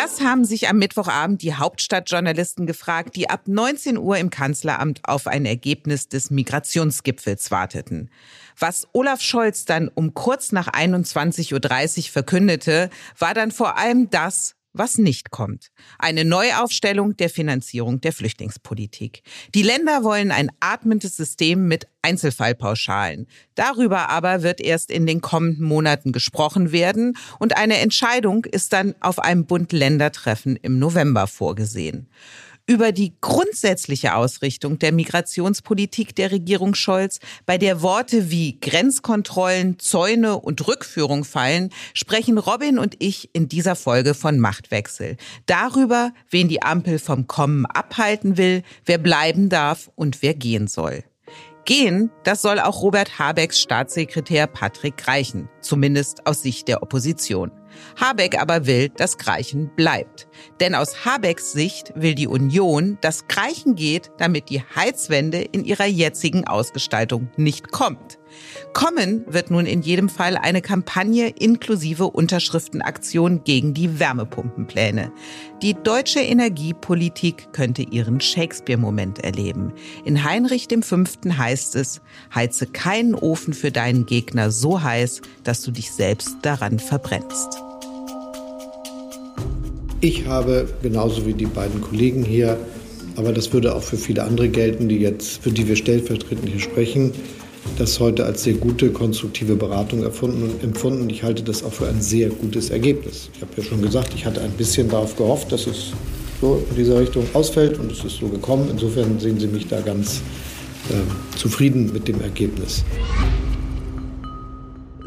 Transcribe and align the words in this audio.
Das 0.00 0.20
haben 0.20 0.44
sich 0.44 0.68
am 0.68 0.78
Mittwochabend 0.78 1.42
die 1.42 1.54
Hauptstadtjournalisten 1.54 2.68
gefragt, 2.68 3.16
die 3.16 3.28
ab 3.30 3.48
19 3.48 3.98
Uhr 3.98 4.16
im 4.16 4.30
Kanzleramt 4.30 5.00
auf 5.02 5.26
ein 5.26 5.44
Ergebnis 5.44 6.06
des 6.06 6.30
Migrationsgipfels 6.30 7.50
warteten. 7.50 8.08
Was 8.56 8.86
Olaf 8.92 9.20
Scholz 9.20 9.64
dann 9.64 9.88
um 9.92 10.14
kurz 10.14 10.52
nach 10.52 10.68
21.30 10.68 11.98
Uhr 11.98 12.12
verkündete, 12.12 12.90
war 13.18 13.34
dann 13.34 13.50
vor 13.50 13.76
allem 13.76 14.08
das, 14.08 14.54
was 14.78 14.98
nicht 14.98 15.30
kommt. 15.30 15.68
Eine 15.98 16.24
Neuaufstellung 16.24 17.16
der 17.16 17.28
Finanzierung 17.28 18.00
der 18.00 18.12
Flüchtlingspolitik. 18.12 19.22
Die 19.54 19.62
Länder 19.62 20.04
wollen 20.04 20.30
ein 20.30 20.50
atmendes 20.60 21.16
System 21.16 21.68
mit 21.68 21.86
Einzelfallpauschalen. 22.02 23.26
Darüber 23.54 24.08
aber 24.08 24.42
wird 24.42 24.60
erst 24.60 24.90
in 24.90 25.06
den 25.06 25.20
kommenden 25.20 25.64
Monaten 25.64 26.12
gesprochen 26.12 26.72
werden 26.72 27.16
und 27.38 27.56
eine 27.56 27.78
Entscheidung 27.78 28.44
ist 28.44 28.72
dann 28.72 28.94
auf 29.00 29.18
einem 29.18 29.46
Bund-Länder-Treffen 29.46 30.56
im 30.56 30.78
November 30.78 31.26
vorgesehen 31.26 32.08
über 32.68 32.92
die 32.92 33.14
grundsätzliche 33.22 34.14
Ausrichtung 34.14 34.78
der 34.78 34.92
Migrationspolitik 34.92 36.14
der 36.14 36.30
Regierung 36.30 36.74
Scholz, 36.74 37.18
bei 37.46 37.56
der 37.56 37.80
Worte 37.80 38.30
wie 38.30 38.60
Grenzkontrollen, 38.60 39.78
Zäune 39.78 40.38
und 40.38 40.68
Rückführung 40.68 41.24
fallen, 41.24 41.70
sprechen 41.94 42.36
Robin 42.36 42.78
und 42.78 42.94
ich 42.98 43.30
in 43.32 43.48
dieser 43.48 43.74
Folge 43.74 44.12
von 44.12 44.38
Machtwechsel. 44.38 45.16
Darüber, 45.46 46.12
wen 46.28 46.48
die 46.48 46.62
Ampel 46.62 46.98
vom 46.98 47.26
Kommen 47.26 47.64
abhalten 47.64 48.36
will, 48.36 48.62
wer 48.84 48.98
bleiben 48.98 49.48
darf 49.48 49.90
und 49.94 50.20
wer 50.20 50.34
gehen 50.34 50.68
soll. 50.68 51.04
Gehen, 51.68 52.10
das 52.24 52.40
soll 52.40 52.60
auch 52.60 52.80
Robert 52.80 53.18
Habecks 53.18 53.60
Staatssekretär 53.60 54.46
Patrick 54.46 55.06
Reichen, 55.06 55.50
zumindest 55.60 56.26
aus 56.26 56.40
Sicht 56.40 56.66
der 56.66 56.82
Opposition. 56.82 57.52
Habeck 58.00 58.40
aber 58.40 58.64
will, 58.64 58.88
dass 58.88 59.18
Greichen 59.18 59.70
bleibt. 59.76 60.28
Denn 60.60 60.74
aus 60.74 61.04
Habecks 61.04 61.52
Sicht 61.52 61.92
will 61.94 62.14
die 62.14 62.26
Union, 62.26 62.96
dass 63.02 63.28
Greichen 63.28 63.74
geht, 63.74 64.10
damit 64.16 64.48
die 64.48 64.62
Heizwende 64.62 65.42
in 65.42 65.62
ihrer 65.62 65.84
jetzigen 65.84 66.46
Ausgestaltung 66.46 67.28
nicht 67.36 67.70
kommt. 67.70 68.17
Kommen 68.72 69.24
wird 69.28 69.50
nun 69.50 69.66
in 69.66 69.82
jedem 69.82 70.08
Fall 70.08 70.36
eine 70.36 70.62
Kampagne 70.62 71.28
inklusive 71.28 72.04
Unterschriftenaktion 72.04 73.42
gegen 73.44 73.74
die 73.74 73.98
Wärmepumpenpläne. 73.98 75.10
Die 75.62 75.74
deutsche 75.74 76.20
Energiepolitik 76.20 77.52
könnte 77.52 77.82
ihren 77.82 78.20
Shakespeare-Moment 78.20 79.24
erleben. 79.24 79.72
In 80.04 80.24
Heinrich 80.24 80.68
V. 80.68 81.04
heißt 81.36 81.76
es, 81.76 82.00
heize 82.34 82.66
keinen 82.66 83.14
Ofen 83.14 83.54
für 83.54 83.70
deinen 83.70 84.06
Gegner 84.06 84.50
so 84.50 84.82
heiß, 84.82 85.22
dass 85.44 85.62
du 85.62 85.70
dich 85.70 85.90
selbst 85.90 86.36
daran 86.42 86.78
verbrennst. 86.78 87.62
Ich 90.00 90.26
habe, 90.26 90.68
genauso 90.82 91.26
wie 91.26 91.34
die 91.34 91.46
beiden 91.46 91.80
Kollegen 91.80 92.22
hier, 92.22 92.58
aber 93.16 93.32
das 93.32 93.52
würde 93.52 93.74
auch 93.74 93.82
für 93.82 93.96
viele 93.96 94.22
andere 94.22 94.48
gelten, 94.48 94.88
die 94.88 94.98
jetzt, 94.98 95.42
für 95.42 95.50
die 95.50 95.66
wir 95.66 95.74
stellvertretend 95.74 96.48
hier 96.48 96.60
sprechen, 96.60 97.12
das 97.78 98.00
heute 98.00 98.24
als 98.24 98.42
sehr 98.42 98.54
gute, 98.54 98.90
konstruktive 98.90 99.54
Beratung 99.54 100.02
erfunden 100.02 100.42
und 100.42 100.62
empfunden. 100.64 101.08
Ich 101.10 101.22
halte 101.22 101.42
das 101.42 101.62
auch 101.62 101.72
für 101.72 101.88
ein 101.88 102.02
sehr 102.02 102.28
gutes 102.28 102.70
Ergebnis. 102.70 103.30
Ich 103.34 103.40
habe 103.40 103.52
ja 103.56 103.62
schon 103.62 103.80
gesagt, 103.80 104.12
ich 104.14 104.26
hatte 104.26 104.40
ein 104.40 104.50
bisschen 104.50 104.88
darauf 104.88 105.16
gehofft, 105.16 105.52
dass 105.52 105.66
es 105.66 105.92
so 106.40 106.62
in 106.70 106.76
dieser 106.76 107.00
Richtung 107.00 107.24
ausfällt 107.34 107.78
und 107.78 107.92
es 107.92 108.04
ist 108.04 108.16
so 108.16 108.28
gekommen. 108.28 108.68
Insofern 108.70 109.20
sehen 109.20 109.38
Sie 109.38 109.46
mich 109.46 109.68
da 109.68 109.80
ganz 109.80 110.22
äh, 110.90 111.36
zufrieden 111.38 111.92
mit 111.92 112.08
dem 112.08 112.20
Ergebnis. 112.20 112.84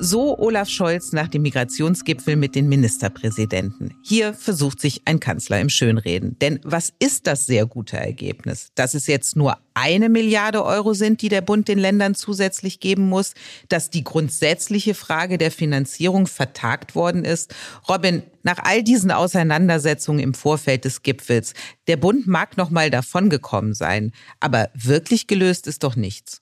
So 0.03 0.35
Olaf 0.39 0.67
Scholz 0.67 1.11
nach 1.11 1.27
dem 1.27 1.43
Migrationsgipfel 1.43 2.35
mit 2.35 2.55
den 2.55 2.67
Ministerpräsidenten. 2.67 3.93
Hier 4.01 4.33
versucht 4.33 4.81
sich 4.81 5.03
ein 5.05 5.19
Kanzler 5.19 5.61
im 5.61 5.69
Schönreden. 5.69 6.39
Denn 6.39 6.59
was 6.63 6.91
ist 6.97 7.27
das 7.27 7.45
sehr 7.45 7.67
gute 7.67 7.97
Ergebnis? 7.97 8.71
Dass 8.73 8.95
es 8.95 9.05
jetzt 9.05 9.35
nur 9.35 9.59
eine 9.75 10.09
Milliarde 10.09 10.65
Euro 10.65 10.95
sind, 10.95 11.21
die 11.21 11.29
der 11.29 11.41
Bund 11.41 11.67
den 11.67 11.77
Ländern 11.77 12.15
zusätzlich 12.15 12.79
geben 12.79 13.09
muss, 13.09 13.35
dass 13.69 13.91
die 13.91 14.03
grundsätzliche 14.03 14.95
Frage 14.95 15.37
der 15.37 15.51
Finanzierung 15.51 16.25
vertagt 16.25 16.95
worden 16.95 17.23
ist. 17.23 17.53
Robin, 17.87 18.23
nach 18.41 18.57
all 18.57 18.81
diesen 18.81 19.11
Auseinandersetzungen 19.11 20.19
im 20.19 20.33
Vorfeld 20.33 20.83
des 20.83 21.03
Gipfels, 21.03 21.53
der 21.85 21.97
Bund 21.97 22.25
mag 22.25 22.57
noch 22.57 22.71
mal 22.71 22.89
davongekommen 22.89 23.75
sein, 23.75 24.13
aber 24.39 24.71
wirklich 24.73 25.27
gelöst 25.27 25.67
ist 25.67 25.83
doch 25.83 25.95
nichts. 25.95 26.40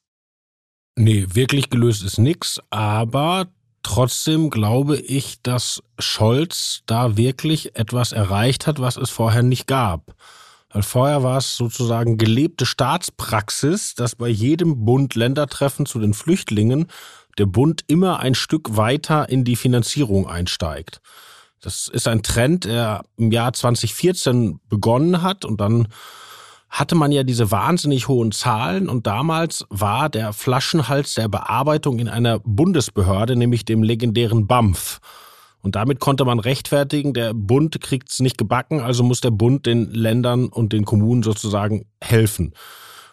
Nee, 1.02 1.28
wirklich 1.32 1.70
gelöst 1.70 2.04
ist 2.04 2.18
nichts, 2.18 2.60
aber 2.72 3.48
trotzdem 3.84 4.50
glaube 4.50 4.98
ich, 4.98 5.42
dass 5.42 5.82
Scholz 5.98 6.82
da 6.88 7.16
wirklich 7.16 7.78
etwas 7.78 8.12
erreicht 8.12 8.68
hat, 8.68 8.82
was 8.82 8.98
es 8.98 9.10
vorher 9.10 9.42
nicht 9.42 9.66
gab. 9.66 10.14
Weil 10.70 10.84
vorher 10.84 11.24
war 11.24 11.38
es 11.38 11.56
sozusagen 11.56 12.18
gelebte 12.18 12.66
Staatspraxis, 12.66 13.96
dass 13.96 14.18
bei 14.18 14.28
jedem 14.28 14.84
Bund-Länder-Treffen 14.84 15.86
zu 15.86 16.00
den 16.00 16.14
Flüchtlingen 16.14 16.88
der 17.38 17.46
Bund 17.46 17.86
immer 17.88 18.20
ein 18.20 18.36
Stück 18.36 18.76
weiter 18.76 19.30
in 19.30 19.46
die 19.46 19.56
Finanzierung 19.56 20.28
einsteigt. 20.28 21.00
Das 21.62 21.88
ist 21.88 22.10
ein 22.10 22.24
Trend, 22.24 22.66
der 22.66 23.06
im 23.16 23.32
Jahr 23.32 23.54
2014 23.54 24.60
begonnen 24.68 25.22
hat 25.22 25.46
und 25.46 25.62
dann 25.62 25.88
hatte 26.70 26.96
man 26.96 27.12
ja 27.12 27.24
diese 27.24 27.52
wahnsinnig 27.52 28.08
hohen 28.08 28.32
Zahlen 28.32 28.90
und 28.90 29.08
damals 29.08 29.66
war 29.70 30.10
der 30.10 30.34
Flaschenhals 30.34 31.16
der 31.16 31.28
Bearbeitung 31.28 32.00
in 32.00 32.08
einer 32.08 32.40
Bundesbehörde, 32.40 33.36
nämlich 33.36 33.66
dem 33.66 33.82
legendären 33.82 34.48
BAMF. 34.48 35.00
Und 35.62 35.76
damit 35.76 36.00
konnte 36.00 36.24
man 36.26 36.40
rechtfertigen, 36.40 37.14
der 37.14 37.34
Bund 37.34 37.82
kriegt's 37.82 38.20
nicht 38.20 38.38
gebacken, 38.38 38.80
also 38.80 39.04
muss 39.04 39.20
der 39.20 39.32
Bund 39.32 39.66
den 39.66 39.92
Ländern 39.92 40.48
und 40.48 40.72
den 40.72 40.86
Kommunen 40.86 41.24
sozusagen 41.24 41.86
helfen. 42.02 42.54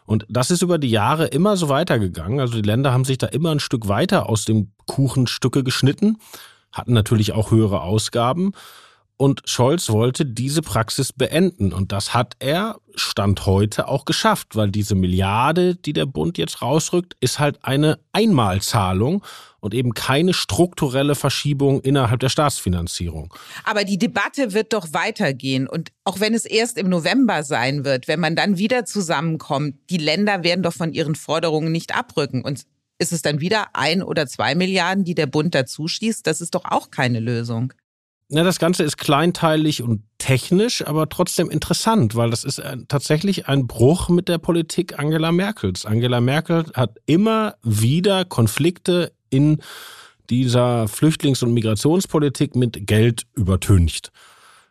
Und 0.04 0.24
das 0.28 0.52
ist 0.52 0.62
über 0.62 0.78
die 0.78 0.90
Jahre 0.90 1.26
immer 1.26 1.56
so 1.56 1.68
weitergegangen. 1.68 2.38
Also 2.38 2.54
die 2.54 2.62
Länder 2.62 2.92
haben 2.92 3.04
sich 3.04 3.18
da 3.18 3.26
immer 3.26 3.50
ein 3.50 3.58
Stück 3.58 3.88
weiter 3.88 4.28
aus 4.28 4.44
dem 4.44 4.72
Kuchenstücke 4.86 5.64
geschnitten, 5.64 6.18
hatten 6.70 6.92
natürlich 6.92 7.32
auch 7.32 7.50
höhere 7.50 7.80
Ausgaben. 7.80 8.52
Und 9.18 9.42
Scholz 9.46 9.88
wollte 9.88 10.26
diese 10.26 10.60
Praxis 10.60 11.12
beenden. 11.12 11.72
Und 11.72 11.90
das 11.92 12.12
hat 12.12 12.34
er, 12.38 12.78
Stand 12.94 13.46
heute, 13.46 13.88
auch 13.88 14.04
geschafft, 14.04 14.56
weil 14.56 14.70
diese 14.70 14.94
Milliarde, 14.94 15.74
die 15.74 15.94
der 15.94 16.04
Bund 16.04 16.36
jetzt 16.36 16.60
rausrückt, 16.60 17.16
ist 17.20 17.38
halt 17.38 17.64
eine 17.64 17.98
Einmalzahlung 18.12 19.24
und 19.60 19.72
eben 19.72 19.94
keine 19.94 20.34
strukturelle 20.34 21.14
Verschiebung 21.14 21.80
innerhalb 21.80 22.20
der 22.20 22.28
Staatsfinanzierung. 22.28 23.32
Aber 23.64 23.84
die 23.84 23.96
Debatte 23.96 24.52
wird 24.52 24.74
doch 24.74 24.92
weitergehen. 24.92 25.66
Und 25.66 25.92
auch 26.04 26.20
wenn 26.20 26.34
es 26.34 26.44
erst 26.44 26.76
im 26.76 26.90
November 26.90 27.42
sein 27.42 27.86
wird, 27.86 28.08
wenn 28.08 28.20
man 28.20 28.36
dann 28.36 28.58
wieder 28.58 28.84
zusammenkommt, 28.84 29.76
die 29.88 29.96
Länder 29.96 30.44
werden 30.44 30.62
doch 30.62 30.74
von 30.74 30.92
ihren 30.92 31.14
Forderungen 31.14 31.72
nicht 31.72 31.96
abrücken. 31.96 32.42
Und 32.42 32.64
ist 32.98 33.12
es 33.12 33.22
dann 33.22 33.40
wieder 33.40 33.68
ein 33.72 34.02
oder 34.02 34.26
zwei 34.26 34.54
Milliarden, 34.54 35.04
die 35.04 35.14
der 35.14 35.26
Bund 35.26 35.54
dazu 35.54 35.88
schießt? 35.88 36.26
Das 36.26 36.42
ist 36.42 36.54
doch 36.54 36.66
auch 36.66 36.90
keine 36.90 37.20
Lösung. 37.20 37.72
Ja, 38.28 38.42
das 38.42 38.58
Ganze 38.58 38.82
ist 38.82 38.96
kleinteilig 38.96 39.82
und 39.82 40.02
technisch, 40.18 40.84
aber 40.84 41.08
trotzdem 41.08 41.48
interessant, 41.48 42.16
weil 42.16 42.30
das 42.30 42.42
ist 42.42 42.60
tatsächlich 42.88 43.46
ein 43.46 43.68
Bruch 43.68 44.08
mit 44.08 44.28
der 44.28 44.38
Politik 44.38 44.98
Angela 44.98 45.30
Merkels. 45.30 45.86
Angela 45.86 46.20
Merkel 46.20 46.64
hat 46.74 46.96
immer 47.06 47.54
wieder 47.62 48.24
Konflikte 48.24 49.12
in 49.30 49.62
dieser 50.28 50.88
Flüchtlings- 50.88 51.44
und 51.44 51.54
Migrationspolitik 51.54 52.56
mit 52.56 52.88
Geld 52.88 53.26
übertüncht. 53.34 54.10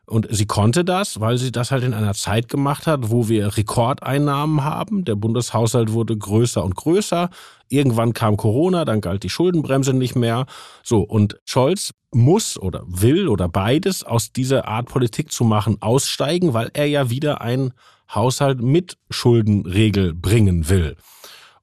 Und 0.08 0.28
sie 0.30 0.46
konnte 0.46 0.86
das, 0.86 1.20
weil 1.20 1.38
sie 1.38 1.52
das 1.52 1.72
halt 1.72 1.84
in 1.84 1.94
einer 1.94 2.14
Zeit 2.14 2.48
gemacht 2.48 2.86
hat, 2.86 3.10
wo 3.10 3.28
wir 3.28 3.58
Rekordeinnahmen 3.58 4.64
haben. 4.64 5.04
Der 5.04 5.16
Bundeshaushalt 5.16 5.92
wurde 5.92 6.16
größer 6.16 6.64
und 6.64 6.76
größer. 6.76 7.30
Irgendwann 7.70 8.14
kam 8.14 8.38
Corona, 8.38 8.86
dann 8.86 9.02
galt 9.02 9.24
die 9.24 9.30
Schuldenbremse 9.30 9.94
nicht 9.94 10.16
mehr. 10.16 10.46
So, 10.84 11.00
und 11.00 11.40
Scholz 11.46 11.94
muss 12.14 12.58
oder 12.60 12.84
will 12.86 13.28
oder 13.28 13.50
beides 13.50 14.04
aus 14.04 14.32
dieser 14.32 14.68
Art 14.68 14.88
Politik 14.88 15.32
zu 15.32 15.44
machen 15.44 15.78
aussteigen, 15.82 16.54
weil 16.54 16.70
er 16.74 16.86
ja 16.86 17.10
wieder 17.10 17.42
ein 17.42 17.74
Haushalt 18.14 18.62
mit 18.62 18.98
Schuldenregel 19.10 20.14
bringen 20.14 20.70
will. 20.70 20.96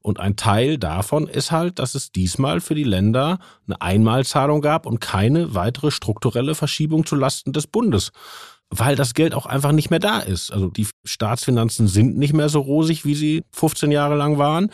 Und 0.03 0.19
ein 0.19 0.35
Teil 0.35 0.77
davon 0.77 1.27
ist 1.27 1.51
halt, 1.51 1.79
dass 1.79 1.95
es 1.95 2.11
diesmal 2.11 2.59
für 2.59 2.75
die 2.75 2.83
Länder 2.83 3.39
eine 3.65 3.81
Einmalzahlung 3.81 4.61
gab 4.61 4.85
und 4.85 4.99
keine 4.99 5.55
weitere 5.55 5.91
strukturelle 5.91 6.55
Verschiebung 6.55 7.05
zu 7.05 7.15
Lasten 7.15 7.53
des 7.53 7.67
Bundes. 7.67 8.11
Weil 8.69 8.97
das 8.97 9.13
Geld 9.13 9.33
auch 9.33 9.45
einfach 9.45 9.71
nicht 9.71 9.91
mehr 9.91 9.99
da 9.99 10.19
ist. 10.19 10.51
Also 10.51 10.67
die 10.67 10.87
Staatsfinanzen 11.05 11.87
sind 11.87 12.17
nicht 12.17 12.33
mehr 12.33 12.49
so 12.49 12.59
rosig, 12.59 13.05
wie 13.05 13.15
sie 13.15 13.43
15 13.53 13.91
Jahre 13.91 14.15
lang 14.15 14.37
waren. 14.37 14.71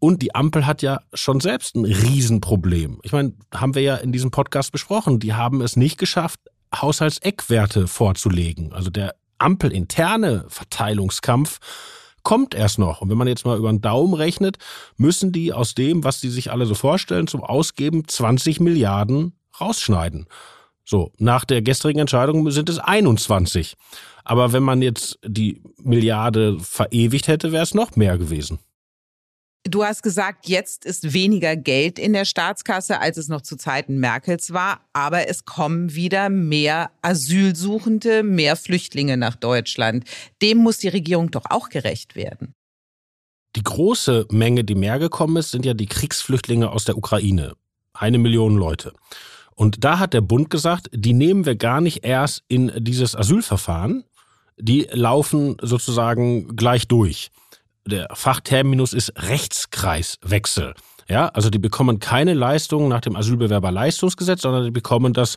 Und 0.00 0.20
die 0.20 0.34
Ampel 0.34 0.66
hat 0.66 0.82
ja 0.82 1.00
schon 1.14 1.40
selbst 1.40 1.74
ein 1.74 1.86
Riesenproblem. 1.86 3.00
Ich 3.02 3.12
meine, 3.12 3.32
haben 3.54 3.74
wir 3.74 3.82
ja 3.82 3.96
in 3.96 4.12
diesem 4.12 4.30
Podcast 4.30 4.70
besprochen. 4.70 5.18
Die 5.18 5.32
haben 5.32 5.62
es 5.62 5.76
nicht 5.76 5.98
geschafft, 5.98 6.40
Haushaltseckwerte 6.74 7.88
vorzulegen. 7.88 8.74
Also 8.74 8.90
der 8.90 9.14
Ampelinterne 9.38 10.44
Verteilungskampf 10.48 11.58
kommt 12.28 12.54
erst 12.54 12.78
noch. 12.78 13.00
Und 13.00 13.08
wenn 13.08 13.16
man 13.16 13.26
jetzt 13.26 13.46
mal 13.46 13.56
über 13.56 13.70
den 13.70 13.80
Daumen 13.80 14.12
rechnet, 14.12 14.58
müssen 14.98 15.32
die 15.32 15.54
aus 15.54 15.74
dem, 15.74 16.04
was 16.04 16.20
die 16.20 16.28
sich 16.28 16.52
alle 16.52 16.66
so 16.66 16.74
vorstellen, 16.74 17.26
zum 17.26 17.42
Ausgeben 17.42 18.06
20 18.06 18.60
Milliarden 18.60 19.32
rausschneiden. 19.58 20.26
So, 20.84 21.10
nach 21.16 21.46
der 21.46 21.62
gestrigen 21.62 22.00
Entscheidung 22.00 22.50
sind 22.50 22.68
es 22.68 22.80
21. 22.80 23.76
Aber 24.24 24.52
wenn 24.52 24.62
man 24.62 24.82
jetzt 24.82 25.18
die 25.24 25.62
Milliarde 25.82 26.58
verewigt 26.60 27.28
hätte, 27.28 27.50
wäre 27.50 27.62
es 27.62 27.72
noch 27.72 27.96
mehr 27.96 28.18
gewesen. 28.18 28.58
Du 29.64 29.84
hast 29.84 30.02
gesagt, 30.02 30.48
jetzt 30.48 30.84
ist 30.84 31.12
weniger 31.12 31.54
Geld 31.56 31.98
in 31.98 32.12
der 32.12 32.24
Staatskasse, 32.24 33.00
als 33.00 33.16
es 33.18 33.28
noch 33.28 33.42
zu 33.42 33.56
Zeiten 33.56 33.98
Merkels 33.98 34.52
war, 34.52 34.80
aber 34.92 35.28
es 35.28 35.44
kommen 35.44 35.94
wieder 35.94 36.30
mehr 36.30 36.90
Asylsuchende, 37.02 38.22
mehr 38.22 38.56
Flüchtlinge 38.56 39.16
nach 39.16 39.36
Deutschland. 39.36 40.04
Dem 40.40 40.58
muss 40.58 40.78
die 40.78 40.88
Regierung 40.88 41.30
doch 41.30 41.44
auch 41.50 41.68
gerecht 41.68 42.16
werden. 42.16 42.54
Die 43.56 43.62
große 43.62 44.26
Menge, 44.30 44.64
die 44.64 44.74
mehr 44.74 44.98
gekommen 44.98 45.36
ist, 45.36 45.50
sind 45.50 45.66
ja 45.66 45.74
die 45.74 45.86
Kriegsflüchtlinge 45.86 46.70
aus 46.70 46.84
der 46.84 46.96
Ukraine. 46.96 47.54
Eine 47.92 48.18
Million 48.18 48.56
Leute. 48.56 48.92
Und 49.54 49.84
da 49.84 49.98
hat 49.98 50.14
der 50.14 50.20
Bund 50.20 50.50
gesagt, 50.50 50.88
die 50.92 51.12
nehmen 51.12 51.44
wir 51.44 51.56
gar 51.56 51.80
nicht 51.80 52.04
erst 52.04 52.44
in 52.46 52.72
dieses 52.76 53.16
Asylverfahren, 53.16 54.04
die 54.56 54.86
laufen 54.92 55.56
sozusagen 55.60 56.54
gleich 56.56 56.86
durch 56.86 57.30
der 57.88 58.08
Fachterminus 58.12 58.92
ist 58.92 59.12
Rechtskreiswechsel. 59.16 60.74
Ja, 61.08 61.28
also 61.28 61.48
die 61.50 61.58
bekommen 61.58 62.00
keine 62.00 62.34
Leistung 62.34 62.88
nach 62.88 63.00
dem 63.00 63.16
Asylbewerberleistungsgesetz, 63.16 64.42
sondern 64.42 64.64
die 64.64 64.70
bekommen 64.70 65.14
das 65.14 65.36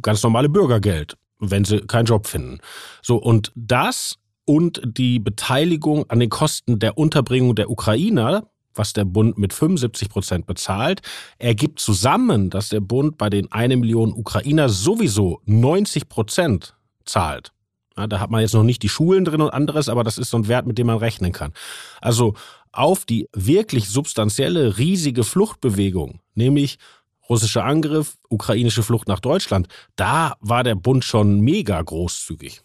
ganz 0.00 0.22
normale 0.22 0.48
Bürgergeld, 0.48 1.16
wenn 1.38 1.64
sie 1.64 1.80
keinen 1.80 2.06
Job 2.06 2.26
finden. 2.26 2.60
So, 3.02 3.16
und 3.16 3.52
das 3.54 4.16
und 4.46 4.80
die 4.84 5.18
Beteiligung 5.18 6.08
an 6.08 6.20
den 6.20 6.30
Kosten 6.30 6.78
der 6.78 6.96
Unterbringung 6.96 7.54
der 7.54 7.68
Ukrainer, 7.68 8.48
was 8.74 8.92
der 8.92 9.04
Bund 9.04 9.36
mit 9.38 9.52
75 9.52 10.08
Prozent 10.08 10.46
bezahlt, 10.46 11.02
ergibt 11.38 11.80
zusammen, 11.80 12.48
dass 12.50 12.68
der 12.68 12.80
Bund 12.80 13.18
bei 13.18 13.28
den 13.28 13.50
eine 13.52 13.76
Million 13.76 14.12
Ukrainer 14.12 14.68
sowieso 14.68 15.40
90 15.44 16.08
Prozent 16.08 16.74
zahlt. 17.04 17.52
Ja, 17.96 18.06
da 18.06 18.20
hat 18.20 18.30
man 18.30 18.42
jetzt 18.42 18.54
noch 18.54 18.62
nicht 18.62 18.82
die 18.82 18.88
Schulen 18.88 19.24
drin 19.24 19.40
und 19.40 19.50
anderes, 19.50 19.88
aber 19.88 20.04
das 20.04 20.18
ist 20.18 20.30
so 20.30 20.36
ein 20.36 20.48
Wert, 20.48 20.66
mit 20.66 20.78
dem 20.78 20.86
man 20.88 20.98
rechnen 20.98 21.32
kann. 21.32 21.52
Also 22.00 22.34
auf 22.72 23.06
die 23.06 23.28
wirklich 23.32 23.88
substanzielle, 23.88 24.76
riesige 24.78 25.24
Fluchtbewegung, 25.24 26.20
nämlich 26.34 26.78
russischer 27.28 27.64
Angriff, 27.64 28.18
ukrainische 28.28 28.82
Flucht 28.82 29.08
nach 29.08 29.20
Deutschland, 29.20 29.68
da 29.96 30.34
war 30.40 30.62
der 30.62 30.74
Bund 30.74 31.04
schon 31.04 31.40
mega 31.40 31.80
großzügig. 31.80 32.62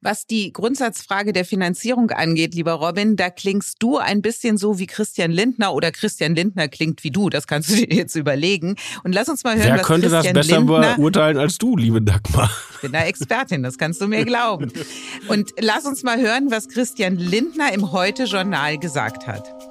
Was 0.00 0.26
die 0.26 0.52
Grundsatzfrage 0.52 1.32
der 1.32 1.44
Finanzierung 1.44 2.10
angeht, 2.10 2.54
lieber 2.54 2.72
Robin, 2.72 3.16
da 3.16 3.30
klingst 3.30 3.76
du 3.80 3.98
ein 3.98 4.22
bisschen 4.22 4.58
so 4.58 4.78
wie 4.78 4.86
Christian 4.86 5.30
Lindner 5.30 5.74
oder 5.74 5.90
Christian 5.92 6.34
Lindner 6.34 6.68
klingt 6.68 7.04
wie 7.04 7.10
du. 7.10 7.30
Das 7.30 7.46
kannst 7.46 7.70
du 7.70 7.74
dir 7.74 7.94
jetzt 7.94 8.14
überlegen. 8.14 8.76
Und 9.04 9.14
lass 9.14 9.28
uns 9.28 9.44
mal 9.44 9.56
hören, 9.56 9.68
Wer 9.68 9.78
was 9.78 9.86
könnte 9.86 10.08
Christian 10.08 10.34
das 10.34 10.46
besser 10.46 10.60
Lindner, 10.60 10.96
beurteilen 10.96 11.38
als 11.38 11.58
du, 11.58 11.76
liebe 11.76 12.02
Dagmar? 12.02 12.50
Ich 12.74 12.80
bin 12.82 12.92
da 12.92 13.04
Expertin, 13.04 13.62
das 13.62 13.78
kannst 13.78 14.00
du 14.00 14.06
mir 14.06 14.24
glauben. 14.24 14.72
Und 15.28 15.50
lass 15.58 15.86
uns 15.86 16.02
mal 16.02 16.20
hören, 16.20 16.50
was 16.50 16.68
Christian 16.68 17.16
Lindner 17.16 17.72
im 17.72 17.92
Heute-Journal 17.92 18.78
gesagt 18.78 19.26
hat. 19.26 19.65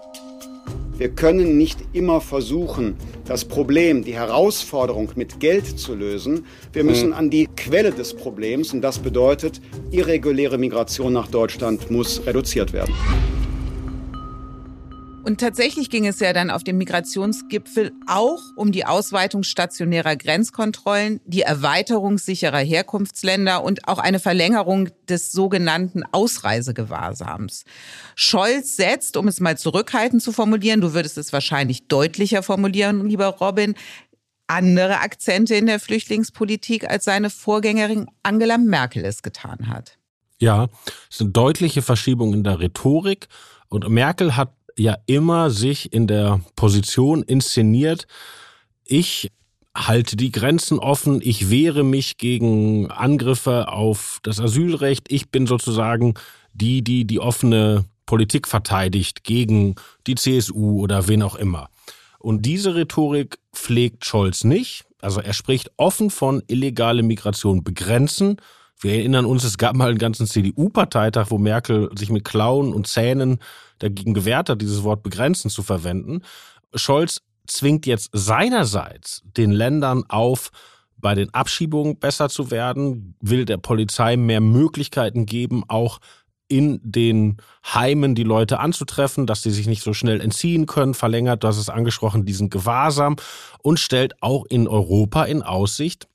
Wir 0.97 1.09
können 1.09 1.57
nicht 1.57 1.79
immer 1.91 2.21
versuchen, 2.21 2.95
das 3.25 3.43
Problem, 3.43 4.05
die 4.05 4.13
Herausforderung 4.13 5.11
mit 5.15 5.41
Geld 5.41 5.77
zu 5.77 5.93
lösen. 5.93 6.45
Wir 6.71 6.85
müssen 6.85 7.11
an 7.11 7.29
die 7.29 7.47
Quelle 7.47 7.91
des 7.91 8.13
Problems 8.13 8.71
und 8.73 8.81
das 8.81 8.99
bedeutet, 8.99 9.59
irreguläre 9.91 10.57
Migration 10.57 11.11
nach 11.11 11.27
Deutschland 11.27 11.91
muss 11.91 12.25
reduziert 12.25 12.71
werden. 12.71 12.93
Und 15.25 15.39
tatsächlich 15.39 15.89
ging 15.89 16.05
es 16.05 16.19
ja 16.19 16.33
dann 16.33 16.51
auf 16.51 16.63
dem 16.63 16.77
Migrationsgipfel 16.77 17.93
auch 18.05 18.39
um 18.55 18.71
die 18.71 18.85
Ausweitung 18.85 19.41
stationärer 19.41 20.15
Grenzkontrollen, 20.15 21.19
die 21.25 21.41
Erweiterung 21.41 22.19
sicherer 22.19 22.59
Herkunftsländer 22.59 23.63
und 23.63 23.87
auch 23.87 23.97
eine 23.97 24.19
Verlängerung 24.19 24.89
des 25.09 25.31
sogenannten 25.31 26.03
Ausreisegewahrsams. 26.11 27.63
Scholz 28.13 28.75
setzt, 28.75 29.17
um 29.17 29.27
es 29.27 29.39
mal 29.39 29.57
zurückhaltend 29.57 30.21
zu 30.21 30.31
formulieren, 30.31 30.79
du 30.79 30.93
würdest 30.93 31.17
es 31.17 31.33
wahrscheinlich 31.33 31.87
deutlicher 31.87 32.43
formulieren, 32.43 33.09
lieber 33.09 33.29
Robin, 33.29 33.73
andere 34.45 34.99
Akzente 34.99 35.55
in 35.55 35.65
der 35.65 35.79
Flüchtlingspolitik, 35.79 36.87
als 36.87 37.03
seine 37.03 37.31
Vorgängerin 37.31 38.05
Angela 38.21 38.59
Merkel 38.59 39.03
es 39.03 39.23
getan 39.23 39.69
hat. 39.69 39.97
Ja, 40.39 40.65
es 41.09 41.15
ist 41.15 41.21
eine 41.21 41.31
deutliche 41.31 41.81
Verschiebung 41.81 42.35
in 42.35 42.43
der 42.43 42.59
Rhetorik. 42.59 43.27
Und 43.69 43.89
Merkel 43.89 44.37
hat 44.37 44.53
ja 44.77 44.97
immer 45.05 45.49
sich 45.49 45.93
in 45.93 46.07
der 46.07 46.41
Position 46.55 47.23
inszeniert, 47.23 48.07
ich 48.83 49.31
halte 49.75 50.15
die 50.15 50.31
Grenzen 50.31 50.79
offen, 50.79 51.19
ich 51.21 51.49
wehre 51.49 51.83
mich 51.83 52.17
gegen 52.17 52.89
Angriffe 52.91 53.67
auf 53.67 54.19
das 54.23 54.39
Asylrecht, 54.39 55.11
ich 55.11 55.29
bin 55.29 55.47
sozusagen 55.47 56.13
die, 56.53 56.81
die 56.81 57.05
die 57.05 57.19
offene 57.19 57.85
Politik 58.05 58.47
verteidigt 58.47 59.23
gegen 59.23 59.75
die 60.07 60.15
CSU 60.15 60.81
oder 60.81 61.07
wen 61.07 61.23
auch 61.23 61.35
immer. 61.35 61.69
Und 62.19 62.45
diese 62.45 62.75
Rhetorik 62.75 63.37
pflegt 63.53 64.05
Scholz 64.05 64.43
nicht. 64.43 64.85
Also 65.01 65.21
er 65.21 65.33
spricht 65.33 65.71
offen 65.77 66.09
von 66.09 66.41
illegale 66.47 67.03
Migration 67.03 67.63
begrenzen. 67.63 68.37
Wir 68.79 68.93
erinnern 68.93 69.25
uns, 69.25 69.43
es 69.43 69.57
gab 69.57 69.75
mal 69.75 69.89
einen 69.89 69.97
ganzen 69.97 70.25
CDU-Parteitag, 70.25 71.27
wo 71.29 71.37
Merkel 71.37 71.89
sich 71.95 72.09
mit 72.09 72.25
Klauen 72.25 72.73
und 72.73 72.87
Zähnen 72.87 73.39
dagegen 73.79 74.13
gewehrt 74.13 74.49
hat, 74.49 74.61
dieses 74.61 74.83
Wort 74.83 75.03
begrenzen 75.03 75.49
zu 75.49 75.63
verwenden. 75.63 76.21
Scholz 76.73 77.21
zwingt 77.47 77.85
jetzt 77.85 78.09
seinerseits 78.13 79.21
den 79.37 79.51
Ländern 79.51 80.03
auf, 80.09 80.51
bei 80.97 81.13
den 81.13 81.33
Abschiebungen 81.33 81.99
besser 81.99 82.29
zu 82.29 82.51
werden, 82.51 83.15
will 83.19 83.45
der 83.45 83.57
Polizei 83.57 84.17
mehr 84.17 84.41
Möglichkeiten 84.41 85.25
geben, 85.25 85.63
auch 85.67 85.99
in 86.47 86.79
den 86.83 87.37
Heimen 87.65 88.15
die 88.15 88.23
Leute 88.23 88.59
anzutreffen, 88.59 89.25
dass 89.25 89.41
sie 89.41 89.51
sich 89.51 89.67
nicht 89.67 89.83
so 89.83 89.93
schnell 89.93 90.21
entziehen 90.21 90.67
können, 90.67 90.93
verlängert, 90.93 91.43
hast 91.43 91.57
es 91.57 91.69
angesprochen, 91.69 92.25
diesen 92.25 92.49
Gewahrsam 92.49 93.15
und 93.61 93.79
stellt 93.79 94.21
auch 94.21 94.45
in 94.45 94.67
Europa 94.67 95.25
in 95.25 95.41
Aussicht, 95.41 96.07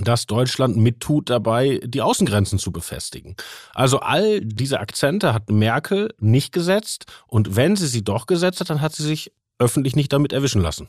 dass 0.00 0.26
Deutschland 0.26 0.76
mittut 0.76 1.30
dabei, 1.30 1.80
die 1.84 2.00
Außengrenzen 2.00 2.58
zu 2.58 2.72
befestigen. 2.72 3.36
Also 3.74 4.00
all 4.00 4.40
diese 4.40 4.80
Akzente 4.80 5.34
hat 5.34 5.50
Merkel 5.50 6.14
nicht 6.18 6.52
gesetzt 6.52 7.06
und 7.26 7.56
wenn 7.56 7.76
sie 7.76 7.86
sie 7.86 8.02
doch 8.02 8.26
gesetzt 8.26 8.60
hat, 8.60 8.70
dann 8.70 8.80
hat 8.80 8.94
sie 8.94 9.04
sich 9.04 9.32
öffentlich 9.58 9.96
nicht 9.96 10.12
damit 10.12 10.32
erwischen 10.32 10.62
lassen. 10.62 10.88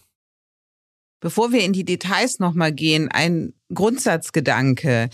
Bevor 1.20 1.52
wir 1.52 1.62
in 1.62 1.74
die 1.74 1.86
Details 1.86 2.40
nochmal 2.40 2.74
gehen, 2.74 3.10
ein 3.10 3.54
Grundsatzgedanke. 3.74 5.10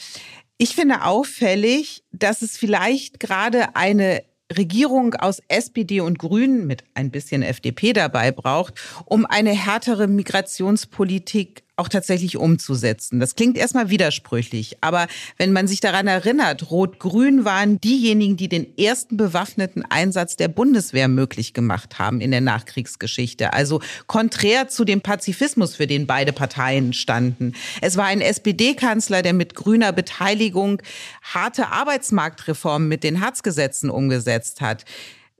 Ich 0.58 0.75
finde 0.75 1.03
auffällig, 1.05 2.03
dass 2.12 2.41
es 2.41 2.58
vielleicht 2.58 3.19
gerade 3.19 3.75
eine 3.75 4.24
Regierung 4.55 5.13
aus 5.13 5.41
SPD 5.48 6.01
und 6.01 6.17
Grünen 6.17 6.65
mit 6.65 6.84
ein 6.96 7.12
bisschen 7.12 7.43
FDP 7.43 7.93
dabei 7.93 8.31
braucht, 8.31 8.74
um 9.05 9.25
eine 9.25 9.51
härtere 9.51 10.08
Migrationspolitik 10.08 11.63
auch 11.79 11.88
tatsächlich 11.88 12.38
umzusetzen. 12.38 13.19
Das 13.19 13.36
klingt 13.36 13.57
erstmal 13.57 13.89
widersprüchlich, 13.89 14.77
aber 14.81 15.07
wenn 15.38 15.53
man 15.53 15.67
sich 15.67 15.79
daran 15.79 16.07
erinnert, 16.07 16.69
Rot-Grün 16.69 17.45
waren 17.45 17.81
diejenigen, 17.81 18.38
die 18.38 18.50
den 18.50 18.77
ersten 18.77 19.17
bewaffneten 19.17 19.83
Einsatz 19.89 20.36
der 20.36 20.50
Bundeswehr 20.50 21.07
möglich 21.07 21.53
gemacht 21.53 21.98
haben 21.98 22.21
in 22.21 22.31
der 22.31 22.41
Nachkriegsgeschichte. 22.41 23.53
Also 23.53 23.81
konträr 24.07 24.67
zu 24.67 24.86
dem 24.86 25.01
Pazifismus, 25.01 25.75
für 25.75 25.88
den 25.88 26.05
beide 26.05 26.33
Parteien 26.33 26.93
standen. 26.93 27.53
Es 27.81 27.98
war 27.98 28.05
ein 28.05 28.21
SPD-Kanzler, 28.21 29.21
der 29.21 29.33
mit 29.33 29.55
grüner 29.55 29.93
Beteiligung 29.93 30.81
harte 31.21 31.67
Arbeitsmarktreformen 31.67 32.88
mit 32.88 33.03
den 33.03 33.21
Harzgesetzen 33.21 33.89
umgesetzt 33.89 34.62
hat. 34.62 34.86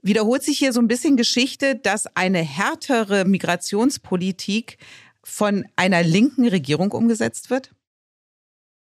Wiederholt 0.02 0.42
sich 0.42 0.58
hier 0.58 0.72
so 0.72 0.80
ein 0.80 0.88
bisschen 0.88 1.18
Geschichte, 1.18 1.76
dass 1.76 2.06
eine 2.16 2.38
härtere 2.38 3.26
Migrationspolitik 3.26 4.78
von 5.30 5.64
einer 5.76 6.02
linken 6.02 6.48
Regierung 6.48 6.92
umgesetzt 6.92 7.50
wird? 7.50 7.70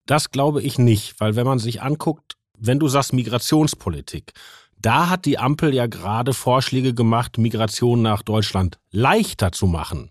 Das 0.07 0.31
glaube 0.31 0.63
ich 0.63 0.79
nicht, 0.79 1.19
weil 1.21 1.37
wenn 1.37 1.47
man 1.47 1.59
sich 1.59 1.81
anguckt, 1.81 2.37
wenn 2.59 2.79
du 2.79 2.89
sagst 2.89 3.13
Migrationspolitik, 3.13 4.33
da 4.77 5.09
hat 5.09 5.25
die 5.25 5.39
Ampel 5.39 5.73
ja 5.73 5.87
gerade 5.87 6.35
Vorschläge 6.35 6.93
gemacht, 6.93 7.39
Migration 7.39 8.03
nach 8.03 8.23
Deutschland 8.23 8.79
leichter 8.91 9.51
zu 9.53 9.67
machen. 9.67 10.11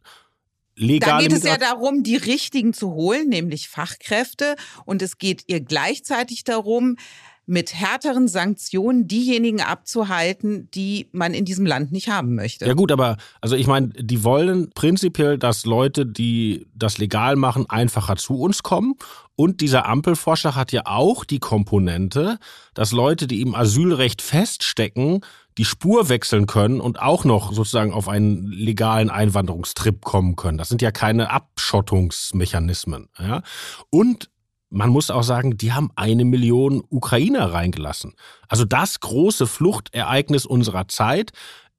Legale 0.75 1.23
da 1.23 1.29
geht 1.29 1.37
es 1.37 1.43
ja 1.43 1.57
darum, 1.57 2.01
die 2.01 2.15
richtigen 2.15 2.73
zu 2.73 2.93
holen, 2.93 3.29
nämlich 3.29 3.69
Fachkräfte. 3.69 4.55
Und 4.85 5.03
es 5.03 5.19
geht 5.19 5.43
ihr 5.45 5.61
gleichzeitig 5.61 6.43
darum, 6.43 6.97
mit 7.45 7.73
härteren 7.73 8.27
Sanktionen 8.27 9.07
diejenigen 9.07 9.61
abzuhalten, 9.61 10.69
die 10.71 11.09
man 11.11 11.33
in 11.33 11.43
diesem 11.43 11.65
Land 11.65 11.91
nicht 11.91 12.07
haben 12.07 12.35
möchte. 12.35 12.65
Ja 12.65 12.73
gut, 12.73 12.91
aber 12.91 13.17
also 13.41 13.55
ich 13.55 13.67
meine, 13.67 13.89
die 13.89 14.23
wollen 14.23 14.69
prinzipiell, 14.69 15.37
dass 15.37 15.65
Leute, 15.65 16.05
die 16.05 16.67
das 16.73 16.97
legal 16.97 17.35
machen, 17.35 17.69
einfacher 17.69 18.15
zu 18.15 18.39
uns 18.39 18.63
kommen. 18.63 18.95
Und 19.35 19.61
dieser 19.61 19.87
Ampelvorschlag 19.87 20.55
hat 20.55 20.71
ja 20.71 20.83
auch 20.85 21.25
die 21.25 21.39
Komponente, 21.39 22.37
dass 22.73 22.91
Leute, 22.91 23.27
die 23.27 23.41
im 23.41 23.55
Asylrecht 23.55 24.21
feststecken, 24.21 25.21
die 25.57 25.65
Spur 25.65 26.09
wechseln 26.09 26.47
können 26.47 26.79
und 26.79 27.01
auch 27.01 27.25
noch 27.25 27.51
sozusagen 27.53 27.93
auf 27.93 28.07
einen 28.07 28.51
legalen 28.51 29.09
Einwanderungstrip 29.09 30.01
kommen 30.01 30.35
können. 30.35 30.57
Das 30.57 30.69
sind 30.69 30.81
ja 30.81 30.91
keine 30.91 31.29
Abschottungsmechanismen. 31.29 33.09
Ja? 33.19 33.43
Und 33.89 34.29
man 34.73 34.89
muss 34.89 35.11
auch 35.11 35.23
sagen, 35.23 35.55
die 35.55 35.71
haben 35.71 35.91
eine 35.95 36.25
Million 36.25 36.83
Ukrainer 36.89 37.53
reingelassen. 37.53 38.15
Also 38.47 38.65
das 38.65 38.99
große 38.99 39.45
Fluchtereignis 39.45 40.47
unserer 40.47 40.87
Zeit 40.87 41.31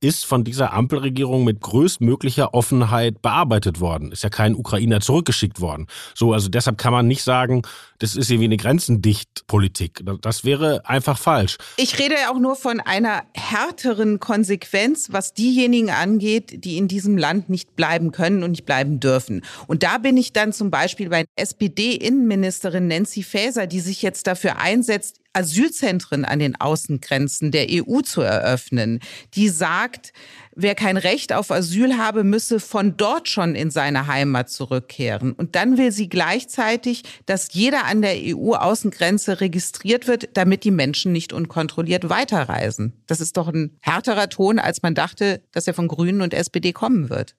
ist 0.05 0.27
von 0.27 0.45
dieser 0.45 0.75
Ampelregierung 0.75 1.45
mit 1.45 1.63
größtmöglicher 1.63 2.53
Offenheit 2.53 3.23
bearbeitet 3.23 3.81
worden. 3.81 4.13
Ist 4.13 4.23
ja 4.23 4.29
kein 4.29 4.55
Ukrainer 4.55 5.01
zurückgeschickt 5.01 5.63
worden. 5.63 5.87
So, 6.15 6.35
also 6.35 6.51
deshalb 6.51 6.77
kann 6.77 6.93
man 6.93 7.09
nicht 7.09 7.23
sagen, 7.23 7.63
das 8.01 8.15
ist 8.15 8.31
irgendwie 8.31 8.45
eine 8.45 8.59
Grenzendicht-Politik. 8.59 10.05
Das 10.21 10.45
wäre 10.45 10.87
einfach 10.87 11.17
falsch. 11.17 11.57
Ich 11.79 11.99
rede 11.99 12.17
ja 12.17 12.31
auch 12.31 12.39
nur 12.39 12.55
von 12.55 12.81
einer 12.81 13.23
härteren 13.33 14.21
Konsequenz, 14.21 15.09
was 15.11 15.33
diejenigen 15.33 15.89
angeht, 15.89 16.65
die 16.65 16.77
in 16.77 16.87
diesem 16.87 17.17
Land 17.17 17.49
nicht 17.49 17.75
bleiben 17.75 18.13
können 18.13 18.43
und 18.43 18.51
nicht 18.51 18.67
bleiben 18.67 19.01
dürfen. 19.01 19.43
Und 19.67 19.83
da 19.83 19.97
bin 19.97 20.19
ich 20.19 20.35
dann 20.35 20.53
zum 20.53 20.71
Beispiel 20.71 21.09
bei 21.09 21.25
SPD-Innenministerin 21.37 22.89
Nancy 22.89 23.23
Faeser, 23.23 23.67
die 23.67 23.81
sich 23.81 24.03
jetzt 24.03 24.27
dafür 24.27 24.59
einsetzt, 24.59 25.24
Asylzentren 25.35 26.25
an 26.25 26.39
den 26.39 26.59
Außengrenzen 26.61 27.51
der 27.51 27.67
EU 27.71 28.01
zu 28.01 28.23
eröffnen, 28.23 29.01
die 29.35 29.49
sagt, 29.49 30.13
wer 30.55 30.75
kein 30.75 30.97
Recht 30.97 31.33
auf 31.33 31.51
Asyl 31.51 31.99
habe, 31.99 32.25
müsse 32.25 32.61
von 32.61 32.97
dort 32.97 33.29
schon 33.29 33.55
in 33.55 33.71
seine 33.71 34.07
Heimat 34.07 34.51
zurückkehren. 34.51 35.33
Und 35.33 35.57
dann 35.57 35.77
will 35.77 35.93
sie 35.93 36.09
gleichzeitig, 36.09 37.03
dass 37.27 37.53
jeder 37.53 37.85
an 37.85 38.03
der 38.03 38.15
EU-Außengrenze 38.17 39.41
registriert 39.41 40.07
wird, 40.07 40.37
damit 40.37 40.65
die 40.65 40.71
Menschen 40.71 41.13
nicht 41.13 41.33
unkontrolliert 41.33 42.09
weiterreisen. 42.09 42.93
Das 43.07 43.21
ist 43.21 43.37
doch 43.37 43.49
ein 43.49 43.77
härterer 43.81 44.29
Ton, 44.29 44.59
als 44.59 44.83
man 44.83 44.95
dachte, 44.95 45.43
dass 45.53 45.67
er 45.67 45.75
von 45.75 45.89
Grünen 45.89 46.23
und 46.23 46.35
SPD 46.35 46.73
kommen 46.73 47.11
wird. 47.11 47.35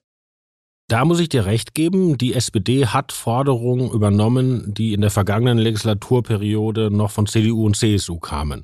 Da 0.88 1.04
muss 1.04 1.18
ich 1.18 1.28
dir 1.28 1.46
recht 1.46 1.74
geben, 1.74 2.16
die 2.16 2.34
SPD 2.34 2.86
hat 2.86 3.10
Forderungen 3.10 3.90
übernommen, 3.90 4.72
die 4.72 4.92
in 4.92 5.00
der 5.00 5.10
vergangenen 5.10 5.58
Legislaturperiode 5.58 6.92
noch 6.92 7.10
von 7.10 7.26
CDU 7.26 7.66
und 7.66 7.76
CSU 7.76 8.20
kamen. 8.20 8.62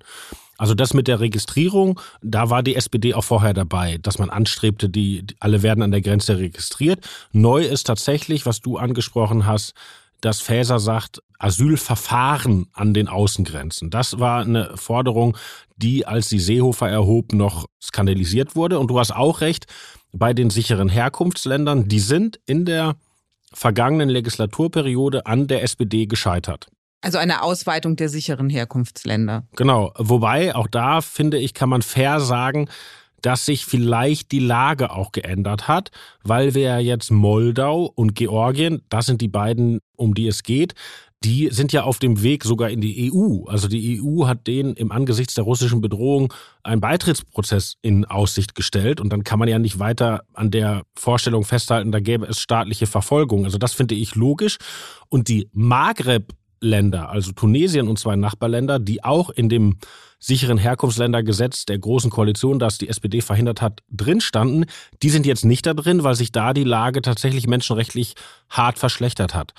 Also 0.56 0.74
das 0.74 0.94
mit 0.94 1.08
der 1.08 1.18
Registrierung, 1.18 1.98
da 2.22 2.48
war 2.48 2.62
die 2.62 2.76
SPD 2.76 3.14
auch 3.14 3.24
vorher 3.24 3.54
dabei, 3.54 3.98
dass 4.00 4.20
man 4.20 4.30
anstrebte, 4.30 4.88
die, 4.88 5.26
alle 5.40 5.64
werden 5.64 5.82
an 5.82 5.90
der 5.90 6.00
Grenze 6.00 6.38
registriert. 6.38 7.04
Neu 7.32 7.64
ist 7.64 7.88
tatsächlich, 7.88 8.46
was 8.46 8.60
du 8.60 8.76
angesprochen 8.76 9.44
hast, 9.44 9.74
dass 10.20 10.40
Faeser 10.40 10.78
sagt, 10.78 11.20
Asylverfahren 11.40 12.68
an 12.72 12.94
den 12.94 13.08
Außengrenzen. 13.08 13.90
Das 13.90 14.20
war 14.20 14.42
eine 14.42 14.76
Forderung, 14.76 15.36
die, 15.76 16.06
als 16.06 16.28
sie 16.28 16.38
Seehofer 16.38 16.88
erhob, 16.88 17.32
noch 17.32 17.66
skandalisiert 17.82 18.54
wurde. 18.54 18.78
Und 18.78 18.88
du 18.88 19.00
hast 19.00 19.10
auch 19.10 19.40
recht, 19.40 19.66
bei 20.12 20.34
den 20.34 20.50
sicheren 20.50 20.88
Herkunftsländern, 20.88 21.88
die 21.88 22.00
sind 22.00 22.38
in 22.46 22.64
der 22.64 22.96
vergangenen 23.52 24.08
Legislaturperiode 24.08 25.26
an 25.26 25.46
der 25.46 25.62
SPD 25.62 26.06
gescheitert. 26.06 26.68
Also 27.00 27.18
eine 27.18 27.42
Ausweitung 27.42 27.96
der 27.96 28.08
sicheren 28.08 28.48
Herkunftsländer. 28.48 29.44
Genau. 29.56 29.92
Wobei, 29.98 30.54
auch 30.54 30.68
da 30.68 31.00
finde 31.00 31.38
ich, 31.38 31.52
kann 31.52 31.68
man 31.68 31.82
fair 31.82 32.20
sagen, 32.20 32.68
dass 33.20 33.46
sich 33.46 33.64
vielleicht 33.64 34.32
die 34.32 34.40
Lage 34.40 34.90
auch 34.90 35.12
geändert 35.12 35.68
hat, 35.68 35.90
weil 36.22 36.54
wir 36.54 36.80
jetzt 36.80 37.10
Moldau 37.10 37.84
und 37.84 38.14
Georgien, 38.14 38.82
das 38.88 39.06
sind 39.06 39.20
die 39.20 39.28
beiden, 39.28 39.80
um 39.96 40.14
die 40.14 40.26
es 40.26 40.42
geht, 40.42 40.74
die 41.24 41.48
sind 41.50 41.72
ja 41.72 41.84
auf 41.84 41.98
dem 41.98 42.22
Weg 42.22 42.44
sogar 42.44 42.70
in 42.70 42.80
die 42.80 43.12
EU. 43.12 43.44
Also 43.46 43.68
die 43.68 44.00
EU 44.02 44.26
hat 44.26 44.46
denen 44.46 44.74
im 44.74 44.90
Angesichts 44.90 45.34
der 45.34 45.44
russischen 45.44 45.80
Bedrohung 45.80 46.32
einen 46.62 46.80
Beitrittsprozess 46.80 47.76
in 47.80 48.04
Aussicht 48.04 48.54
gestellt. 48.54 49.00
Und 49.00 49.12
dann 49.12 49.24
kann 49.24 49.38
man 49.38 49.48
ja 49.48 49.58
nicht 49.58 49.78
weiter 49.78 50.24
an 50.34 50.50
der 50.50 50.82
Vorstellung 50.96 51.44
festhalten, 51.44 51.92
da 51.92 52.00
gäbe 52.00 52.26
es 52.26 52.40
staatliche 52.40 52.86
Verfolgung. 52.86 53.44
Also 53.44 53.58
das 53.58 53.72
finde 53.72 53.94
ich 53.94 54.14
logisch. 54.14 54.58
Und 55.08 55.28
die 55.28 55.48
Maghreb-Länder, 55.52 57.08
also 57.08 57.32
Tunesien 57.32 57.88
und 57.88 57.98
zwei 57.98 58.16
Nachbarländer, 58.16 58.78
die 58.78 59.04
auch 59.04 59.30
in 59.30 59.48
dem 59.48 59.78
sicheren 60.18 60.58
Herkunftsländergesetz 60.58 61.66
der 61.66 61.78
Großen 61.78 62.10
Koalition, 62.10 62.58
das 62.58 62.78
die 62.78 62.88
SPD 62.88 63.20
verhindert 63.20 63.60
hat, 63.60 63.80
drin 63.90 64.20
standen, 64.20 64.66
die 65.02 65.10
sind 65.10 65.26
jetzt 65.26 65.44
nicht 65.44 65.66
da 65.66 65.74
drin, 65.74 66.04
weil 66.04 66.14
sich 66.14 66.30
da 66.30 66.52
die 66.52 66.64
Lage 66.64 67.02
tatsächlich 67.02 67.48
menschenrechtlich 67.48 68.14
hart 68.48 68.78
verschlechtert 68.78 69.34
hat. 69.34 69.52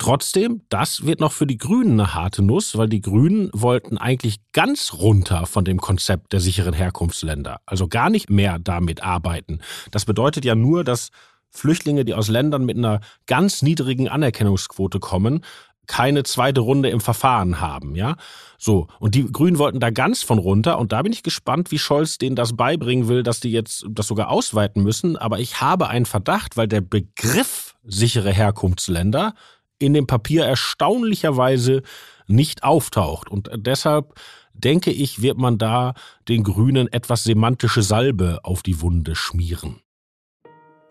Trotzdem, 0.00 0.62
das 0.70 1.04
wird 1.04 1.20
noch 1.20 1.30
für 1.30 1.46
die 1.46 1.58
Grünen 1.58 2.00
eine 2.00 2.14
harte 2.14 2.42
Nuss, 2.42 2.78
weil 2.78 2.88
die 2.88 3.02
Grünen 3.02 3.50
wollten 3.52 3.98
eigentlich 3.98 4.38
ganz 4.54 4.94
runter 4.94 5.44
von 5.44 5.62
dem 5.62 5.78
Konzept 5.78 6.32
der 6.32 6.40
sicheren 6.40 6.72
Herkunftsländer. 6.72 7.60
Also 7.66 7.86
gar 7.86 8.08
nicht 8.08 8.30
mehr 8.30 8.58
damit 8.58 9.02
arbeiten. 9.02 9.60
Das 9.90 10.06
bedeutet 10.06 10.46
ja 10.46 10.54
nur, 10.54 10.84
dass 10.84 11.10
Flüchtlinge, 11.50 12.06
die 12.06 12.14
aus 12.14 12.28
Ländern 12.28 12.64
mit 12.64 12.78
einer 12.78 13.00
ganz 13.26 13.60
niedrigen 13.60 14.08
Anerkennungsquote 14.08 15.00
kommen, 15.00 15.44
keine 15.86 16.22
zweite 16.22 16.62
Runde 16.62 16.88
im 16.88 17.02
Verfahren 17.02 17.60
haben, 17.60 17.94
ja? 17.94 18.16
So. 18.56 18.86
Und 19.00 19.14
die 19.14 19.30
Grünen 19.30 19.58
wollten 19.58 19.80
da 19.80 19.90
ganz 19.90 20.22
von 20.22 20.38
runter. 20.38 20.78
Und 20.78 20.92
da 20.92 21.02
bin 21.02 21.12
ich 21.12 21.22
gespannt, 21.22 21.70
wie 21.72 21.78
Scholz 21.78 22.16
denen 22.16 22.36
das 22.36 22.56
beibringen 22.56 23.08
will, 23.08 23.22
dass 23.22 23.40
die 23.40 23.52
jetzt 23.52 23.84
das 23.90 24.06
sogar 24.06 24.30
ausweiten 24.30 24.82
müssen. 24.82 25.18
Aber 25.18 25.40
ich 25.40 25.60
habe 25.60 25.88
einen 25.88 26.06
Verdacht, 26.06 26.56
weil 26.56 26.68
der 26.68 26.80
Begriff 26.80 27.76
sichere 27.84 28.32
Herkunftsländer 28.32 29.34
in 29.80 29.94
dem 29.94 30.06
Papier 30.06 30.44
erstaunlicherweise 30.44 31.82
nicht 32.28 32.62
auftaucht. 32.62 33.28
Und 33.28 33.50
deshalb 33.56 34.14
denke 34.54 34.92
ich, 34.92 35.22
wird 35.22 35.38
man 35.38 35.58
da 35.58 35.94
den 36.28 36.44
Grünen 36.44 36.86
etwas 36.92 37.24
semantische 37.24 37.82
Salbe 37.82 38.40
auf 38.44 38.62
die 38.62 38.80
Wunde 38.80 39.16
schmieren. 39.16 39.80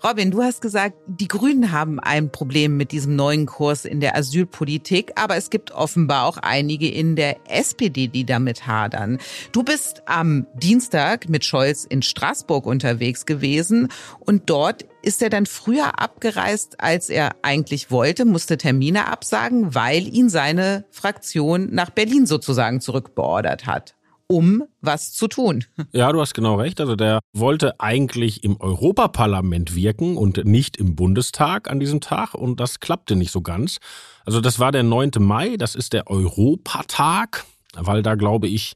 Robin, 0.02 0.32
du 0.32 0.42
hast 0.42 0.62
gesagt, 0.62 0.96
die 1.08 1.28
Grünen 1.28 1.74
haben 1.74 2.00
ein 2.00 2.32
Problem 2.32 2.78
mit 2.78 2.94
diesem 2.94 3.18
neuen 3.18 3.46
Kurs 3.46 3.84
in 3.84 4.00
der 4.00 4.16
Asylpolitik, 4.16 5.12
aber 5.16 5.36
es 5.36 5.50
gibt 5.50 5.72
offenbar 5.72 6.26
auch 6.26 6.38
einige 6.38 6.90
in 6.90 7.18
der 7.18 7.36
SPD, 7.50 8.08
die 8.08 8.26
damit 8.26 8.66
hadern. 8.66 9.18
Du 9.52 9.62
bist 9.62 10.04
am 10.06 10.48
Dienstag 10.54 11.28
mit 11.28 11.44
Scholz 11.44 11.84
in 11.84 12.02
Straßburg 12.02 12.66
unterwegs 12.66 13.26
gewesen 13.26 13.90
und 14.22 14.50
dort 14.50 14.86
ist 15.02 15.22
er 15.22 15.30
dann 15.30 15.46
früher 15.46 16.00
abgereist, 16.00 16.80
als 16.80 17.10
er 17.10 17.36
eigentlich 17.42 17.92
wollte, 17.92 18.24
musste 18.24 18.58
Termine 18.58 19.08
absagen, 19.08 19.76
weil 19.76 20.08
ihn 20.08 20.30
seine 20.30 20.86
Fraktion 20.92 21.74
nach 21.74 21.90
Berlin 21.90 22.26
sozusagen 22.26 22.80
zurückbeordert 22.80 23.66
hat 23.66 23.96
um 24.32 24.64
was 24.82 25.12
zu 25.12 25.28
tun. 25.28 25.66
Ja, 25.92 26.12
du 26.12 26.22
hast 26.22 26.34
genau 26.34 26.56
recht. 26.56 26.80
Also 26.80 26.96
der 26.96 27.20
wollte 27.34 27.80
eigentlich 27.80 28.44
im 28.44 28.62
Europaparlament 28.62 29.76
wirken 29.76 30.18
und 30.18 30.46
nicht 30.46 30.78
im 30.78 30.96
Bundestag 30.96 31.70
an 31.70 31.80
diesem 31.80 32.00
Tag 32.00 32.36
und 32.36 32.60
das 32.60 32.80
klappte 32.80 33.16
nicht 33.16 33.32
so 33.32 33.42
ganz. 33.42 33.80
Also 34.26 34.40
das 34.40 34.60
war 34.60 34.72
der 34.72 34.84
9. 34.84 35.12
Mai, 35.20 35.58
das 35.58 35.76
ist 35.76 35.94
der 35.94 36.08
Europatag, 36.08 37.46
weil 37.74 38.04
da 38.04 38.16
glaube 38.16 38.48
ich 38.48 38.74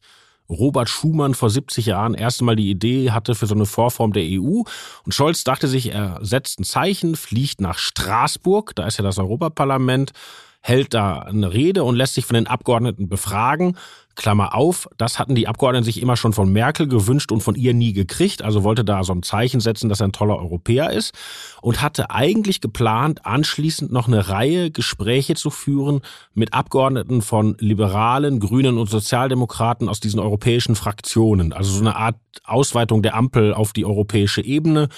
Robert 0.50 0.90
Schumann 0.90 1.36
vor 1.36 1.50
70 1.50 1.86
Jahren 1.86 2.16
erstmal 2.16 2.56
die 2.56 2.70
Idee 2.70 3.12
hatte 3.12 3.36
für 3.36 3.46
so 3.46 3.56
eine 3.56 3.66
Vorform 3.66 4.12
der 4.12 4.24
EU. 4.24 4.64
Und 5.06 5.14
Scholz 5.14 5.44
dachte 5.44 5.68
sich, 5.68 5.94
er 5.94 6.20
setzt 6.22 6.60
ein 6.60 6.64
Zeichen, 6.64 7.16
fliegt 7.16 7.62
nach 7.62 7.78
Straßburg, 7.78 8.76
da 8.76 8.88
ist 8.88 8.98
ja 8.98 9.04
das 9.04 9.20
Europaparlament, 9.20 10.12
hält 10.66 10.94
da 10.94 11.20
eine 11.20 11.54
Rede 11.54 11.84
und 11.84 11.96
lässt 11.96 12.14
sich 12.14 12.26
von 12.26 12.36
den 12.36 12.48
Abgeordneten 12.48 13.10
befragen. 13.10 13.78
Klammer 14.16 14.56
auf, 14.56 14.88
das 14.98 15.20
hatten 15.20 15.36
die 15.36 15.48
Abgeordneten 15.48 15.84
sich 15.84 16.02
immer 16.02 16.16
schon 16.16 16.34
von 16.34 16.52
Merkel 16.54 16.88
gewünscht 16.88 17.32
und 17.32 17.42
von 17.42 17.56
ihr 17.56 17.74
nie 17.74 17.94
gekriegt, 17.94 18.44
also 18.44 18.64
wollte 18.64 18.86
da 18.86 19.04
so 19.04 19.12
ein 19.12 19.24
Zeichen 19.24 19.60
setzen, 19.60 19.90
dass 19.90 20.00
er 20.02 20.08
ein 20.08 20.14
toller 20.14 20.38
Europäer 20.38 20.92
ist 20.92 21.14
und 21.62 21.82
hatte 21.82 22.12
eigentlich 22.12 22.62
geplant, 22.62 23.26
anschließend 23.26 23.92
noch 23.92 24.08
eine 24.08 24.30
Reihe 24.30 24.72
Gespräche 24.72 25.34
zu 25.34 25.50
führen 25.50 26.02
mit 26.34 26.54
Abgeordneten 26.54 27.22
von 27.22 27.58
Liberalen, 27.60 28.40
Grünen 28.40 28.78
und 28.78 28.90
Sozialdemokraten 28.90 29.90
aus 29.90 30.00
diesen 30.00 30.20
europäischen 30.20 30.76
Fraktionen, 30.76 31.52
also 31.52 31.74
so 31.74 31.82
eine 31.82 31.96
Art 31.96 32.16
Ausweitung 32.46 33.02
der 33.02 33.16
Ampel 33.16 33.54
auf 33.54 33.74
die 33.74 33.86
europäische 33.86 34.42
Ebene 34.42 34.90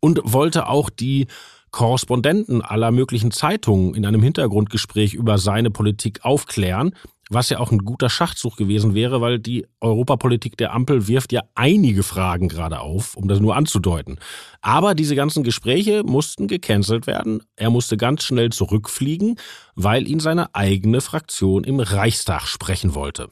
und 0.00 0.20
wollte 0.24 0.66
auch 0.66 0.90
die 0.90 1.28
Korrespondenten 1.72 2.62
aller 2.62 2.92
möglichen 2.92 3.32
Zeitungen 3.32 3.94
in 3.94 4.06
einem 4.06 4.22
Hintergrundgespräch 4.22 5.14
über 5.14 5.38
seine 5.38 5.70
Politik 5.70 6.24
aufklären, 6.24 6.94
was 7.30 7.48
ja 7.48 7.58
auch 7.58 7.72
ein 7.72 7.78
guter 7.78 8.10
Schachzug 8.10 8.56
gewesen 8.56 8.94
wäre, 8.94 9.20
weil 9.20 9.38
die 9.38 9.66
Europapolitik 9.80 10.56
der 10.58 10.72
Ampel 10.74 11.08
wirft 11.08 11.32
ja 11.32 11.40
einige 11.54 12.02
Fragen 12.02 12.48
gerade 12.48 12.80
auf, 12.80 13.16
um 13.16 13.26
das 13.26 13.40
nur 13.40 13.56
anzudeuten. 13.56 14.18
Aber 14.60 14.94
diese 14.94 15.14
ganzen 15.14 15.42
Gespräche 15.42 16.02
mussten 16.04 16.46
gecancelt 16.46 17.06
werden. 17.06 17.42
Er 17.56 17.70
musste 17.70 17.96
ganz 17.96 18.22
schnell 18.22 18.50
zurückfliegen, 18.50 19.36
weil 19.74 20.06
ihn 20.06 20.20
seine 20.20 20.54
eigene 20.54 21.00
Fraktion 21.00 21.64
im 21.64 21.80
Reichstag 21.80 22.46
sprechen 22.46 22.94
wollte. 22.94 23.30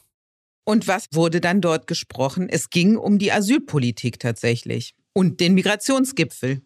Und 0.64 0.88
was 0.88 1.06
wurde 1.12 1.40
dann 1.40 1.61
dort 1.61 1.87
gesprochen? 1.87 2.49
Es 2.49 2.70
ging 2.70 2.97
um 2.97 3.18
die 3.18 3.32
Asylpolitik 3.32 4.18
tatsächlich 4.18 4.94
und 5.12 5.40
den 5.40 5.54
Migrationsgipfel. 5.54 6.62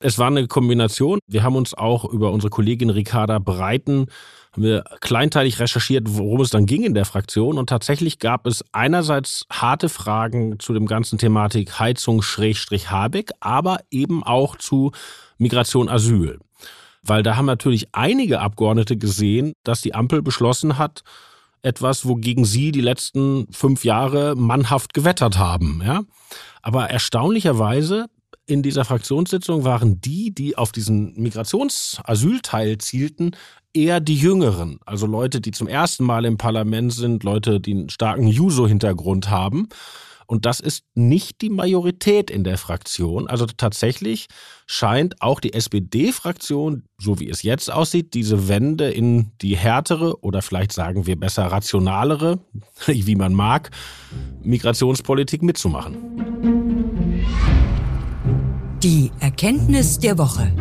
Es 0.00 0.18
war 0.18 0.28
eine 0.28 0.46
Kombination. 0.46 1.18
Wir 1.26 1.42
haben 1.42 1.56
uns 1.56 1.74
auch 1.74 2.04
über 2.04 2.30
unsere 2.30 2.50
Kollegin 2.50 2.90
Ricarda 2.90 3.38
Breiten 3.38 4.06
haben 4.52 4.62
wir 4.62 4.84
kleinteilig 5.00 5.60
recherchiert, 5.60 6.04
worum 6.08 6.40
es 6.40 6.50
dann 6.50 6.66
ging 6.66 6.82
in 6.82 6.94
der 6.94 7.04
Fraktion. 7.04 7.58
Und 7.58 7.68
tatsächlich 7.68 8.18
gab 8.18 8.46
es 8.46 8.64
einerseits 8.72 9.44
harte 9.50 9.88
Fragen 9.88 10.58
zu 10.58 10.72
dem 10.72 10.86
ganzen 10.86 11.18
Thematik 11.18 11.78
Heizung 11.78 12.22
Schrägstrich 12.22 12.90
Habeck, 12.90 13.30
aber 13.40 13.78
eben 13.90 14.22
auch 14.22 14.56
zu 14.56 14.92
Migration 15.36 15.88
Asyl. 15.88 16.38
Weil 17.02 17.22
da 17.22 17.36
haben 17.36 17.46
natürlich 17.46 17.88
einige 17.92 18.40
Abgeordnete 18.40 18.96
gesehen, 18.96 19.52
dass 19.64 19.80
die 19.80 19.94
Ampel 19.94 20.22
beschlossen 20.22 20.78
hat, 20.78 21.02
etwas, 21.62 22.06
wogegen 22.06 22.44
sie 22.44 22.72
die 22.72 22.80
letzten 22.80 23.46
fünf 23.52 23.84
Jahre 23.84 24.34
mannhaft 24.36 24.94
gewettert 24.94 25.38
haben. 25.38 25.82
Ja? 25.84 26.02
Aber 26.62 26.88
erstaunlicherweise 26.90 28.06
in 28.46 28.62
dieser 28.62 28.84
Fraktionssitzung 28.84 29.64
waren 29.64 30.00
die, 30.00 30.34
die 30.34 30.56
auf 30.56 30.72
diesen 30.72 31.14
Migrationsasylteil 31.20 32.78
zielten, 32.78 33.32
eher 33.74 34.00
die 34.00 34.16
Jüngeren. 34.16 34.80
Also 34.86 35.06
Leute, 35.06 35.40
die 35.40 35.50
zum 35.50 35.68
ersten 35.68 36.04
Mal 36.04 36.24
im 36.24 36.38
Parlament 36.38 36.92
sind, 36.92 37.24
Leute, 37.24 37.60
die 37.60 37.72
einen 37.72 37.90
starken 37.90 38.26
Juso-Hintergrund 38.26 39.28
haben. 39.28 39.68
Und 40.26 40.44
das 40.44 40.60
ist 40.60 40.84
nicht 40.94 41.40
die 41.40 41.48
Majorität 41.48 42.30
in 42.30 42.44
der 42.44 42.58
Fraktion. 42.58 43.28
Also 43.28 43.46
tatsächlich 43.46 44.26
scheint 44.66 45.22
auch 45.22 45.40
die 45.40 45.54
SPD-Fraktion, 45.54 46.84
so 46.98 47.18
wie 47.18 47.30
es 47.30 47.42
jetzt 47.42 47.72
aussieht, 47.72 48.12
diese 48.12 48.46
Wende 48.46 48.90
in 48.90 49.32
die 49.40 49.56
härtere 49.56 50.22
oder 50.22 50.42
vielleicht 50.42 50.72
sagen 50.72 51.06
wir 51.06 51.18
besser 51.18 51.46
rationalere, 51.46 52.40
wie 52.86 53.16
man 53.16 53.32
mag, 53.32 53.70
Migrationspolitik 54.42 55.42
mitzumachen. 55.42 56.27
Die 58.82 59.10
Erkenntnis 59.18 59.98
der 59.98 60.18
Woche. 60.18 60.52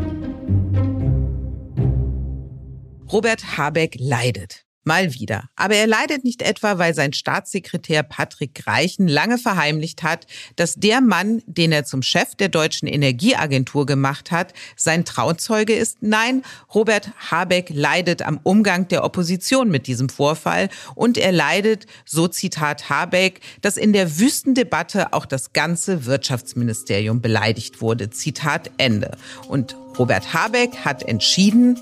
Robert 3.12 3.58
Habeck 3.58 3.96
leidet. 4.00 4.67
Mal 4.88 5.14
wieder. 5.14 5.50
Aber 5.58 5.76
er 5.76 5.86
leidet 5.86 6.24
nicht 6.24 6.42
etwa, 6.42 6.78
weil 6.78 6.94
sein 6.94 7.12
Staatssekretär 7.12 8.04
Patrick 8.04 8.56
Greichen 8.56 9.10
lange 9.10 9.38
verheimlicht 9.38 10.02
hat, 10.02 10.28
dass 10.56 10.76
der 10.76 11.02
Mann, 11.02 11.44
den 11.46 11.74
er 11.74 11.84
zum 11.84 12.02
Chef 12.02 12.36
der 12.36 12.48
deutschen 12.48 12.88
Energieagentur 12.88 13.86
gemacht 13.86 14.32
hat, 14.32 14.54
sein 14.78 15.04
Trauzeuge 15.04 15.74
ist. 15.74 15.98
Nein, 16.00 16.42
Robert 16.74 17.12
Habeck 17.30 17.70
leidet 17.70 18.22
am 18.22 18.40
Umgang 18.44 18.88
der 18.88 19.04
Opposition 19.04 19.70
mit 19.70 19.88
diesem 19.88 20.08
Vorfall 20.08 20.70
und 20.96 21.18
er 21.18 21.34
leidet, 21.34 21.86
so 22.06 22.30
Zitat 22.30 22.90
Habeck, 22.90 23.42
dass 23.62 23.76
in 23.76 23.92
der 23.92 24.18
Wüstendebatte 24.20 25.12
auch 25.12 25.26
das 25.26 25.52
ganze 25.52 26.06
Wirtschaftsministerium 26.06 27.22
beleidigt 27.22 27.82
wurde. 27.82 28.10
Zitat 28.10 28.72
Ende. 28.78 29.18
Und 29.50 29.76
Robert 30.00 30.34
Habeck 30.34 30.78
hat 30.86 31.04
entschieden, 31.04 31.78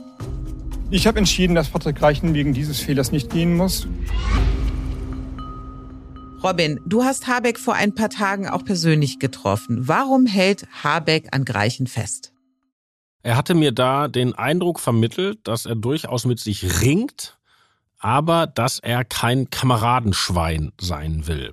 ich 0.92 1.08
habe 1.08 1.18
entschieden, 1.20 1.56
dass 1.56 1.70
Patrick 1.70 2.02
Reichen 2.02 2.34
wegen 2.34 2.54
dieses 2.54 2.80
Fehlers 2.80 3.12
nicht 3.12 3.30
gehen 3.30 3.58
muss. 3.58 3.88
Robin, 6.44 6.80
du 6.86 7.04
hast 7.04 7.28
Habeck 7.28 7.58
vor 7.58 7.74
ein 7.74 7.96
paar 7.96 8.10
Tagen 8.10 8.48
auch 8.48 8.64
persönlich 8.64 9.18
getroffen. 9.18 9.88
Warum 9.88 10.28
hält 10.28 10.68
Habeck 10.84 11.30
an 11.32 11.44
Greichen 11.44 11.88
fest? 11.88 12.34
Er 13.24 13.36
hatte 13.36 13.56
mir 13.56 13.72
da 13.72 14.08
den 14.08 14.36
Eindruck 14.36 14.80
vermittelt, 14.80 15.40
dass 15.48 15.66
er 15.66 15.76
durchaus 15.76 16.26
mit 16.26 16.40
sich 16.40 16.82
ringt, 16.82 17.40
aber 17.98 18.46
dass 18.46 18.78
er 18.78 19.04
kein 19.04 19.50
Kameradenschwein 19.50 20.72
sein 20.80 21.26
will. 21.26 21.52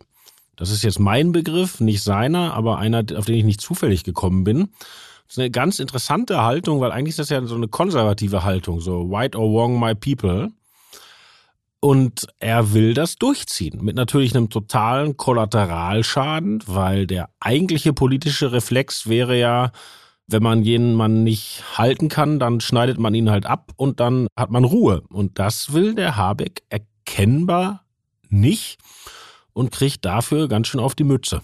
Das 0.56 0.68
ist 0.68 0.82
jetzt 0.82 1.00
mein 1.00 1.32
Begriff, 1.32 1.80
nicht 1.80 2.02
seiner, 2.02 2.52
aber 2.52 2.76
einer, 2.76 3.04
auf 3.16 3.24
den 3.24 3.36
ich 3.36 3.44
nicht 3.44 3.62
zufällig 3.62 4.04
gekommen 4.04 4.44
bin. 4.44 4.68
Ist 5.32 5.38
eine 5.38 5.50
ganz 5.50 5.78
interessante 5.78 6.42
Haltung, 6.42 6.82
weil 6.82 6.92
eigentlich 6.92 7.12
ist 7.12 7.20
das 7.20 7.30
ja 7.30 7.42
so 7.46 7.54
eine 7.54 7.66
konservative 7.66 8.44
Haltung, 8.44 8.82
so 8.82 9.08
white 9.08 9.38
or 9.38 9.50
wrong 9.50 9.80
my 9.80 9.94
people. 9.94 10.52
Und 11.80 12.26
er 12.38 12.74
will 12.74 12.92
das 12.92 13.16
durchziehen. 13.16 13.82
Mit 13.82 13.96
natürlich 13.96 14.36
einem 14.36 14.50
totalen 14.50 15.16
Kollateralschaden, 15.16 16.62
weil 16.66 17.06
der 17.06 17.30
eigentliche 17.40 17.94
politische 17.94 18.52
Reflex 18.52 19.08
wäre 19.08 19.38
ja, 19.38 19.72
wenn 20.26 20.42
man 20.42 20.64
jenen 20.64 20.92
Mann 20.92 21.24
nicht 21.24 21.64
halten 21.78 22.10
kann, 22.10 22.38
dann 22.38 22.60
schneidet 22.60 22.98
man 22.98 23.14
ihn 23.14 23.30
halt 23.30 23.46
ab 23.46 23.72
und 23.76 24.00
dann 24.00 24.26
hat 24.38 24.50
man 24.50 24.64
Ruhe. 24.64 25.02
Und 25.08 25.38
das 25.38 25.72
will 25.72 25.94
der 25.94 26.16
Habeck 26.18 26.62
erkennbar 26.68 27.86
nicht 28.28 28.76
und 29.54 29.72
kriegt 29.72 30.04
dafür 30.04 30.46
ganz 30.46 30.68
schön 30.68 30.80
auf 30.80 30.94
die 30.94 31.04
Mütze. 31.04 31.40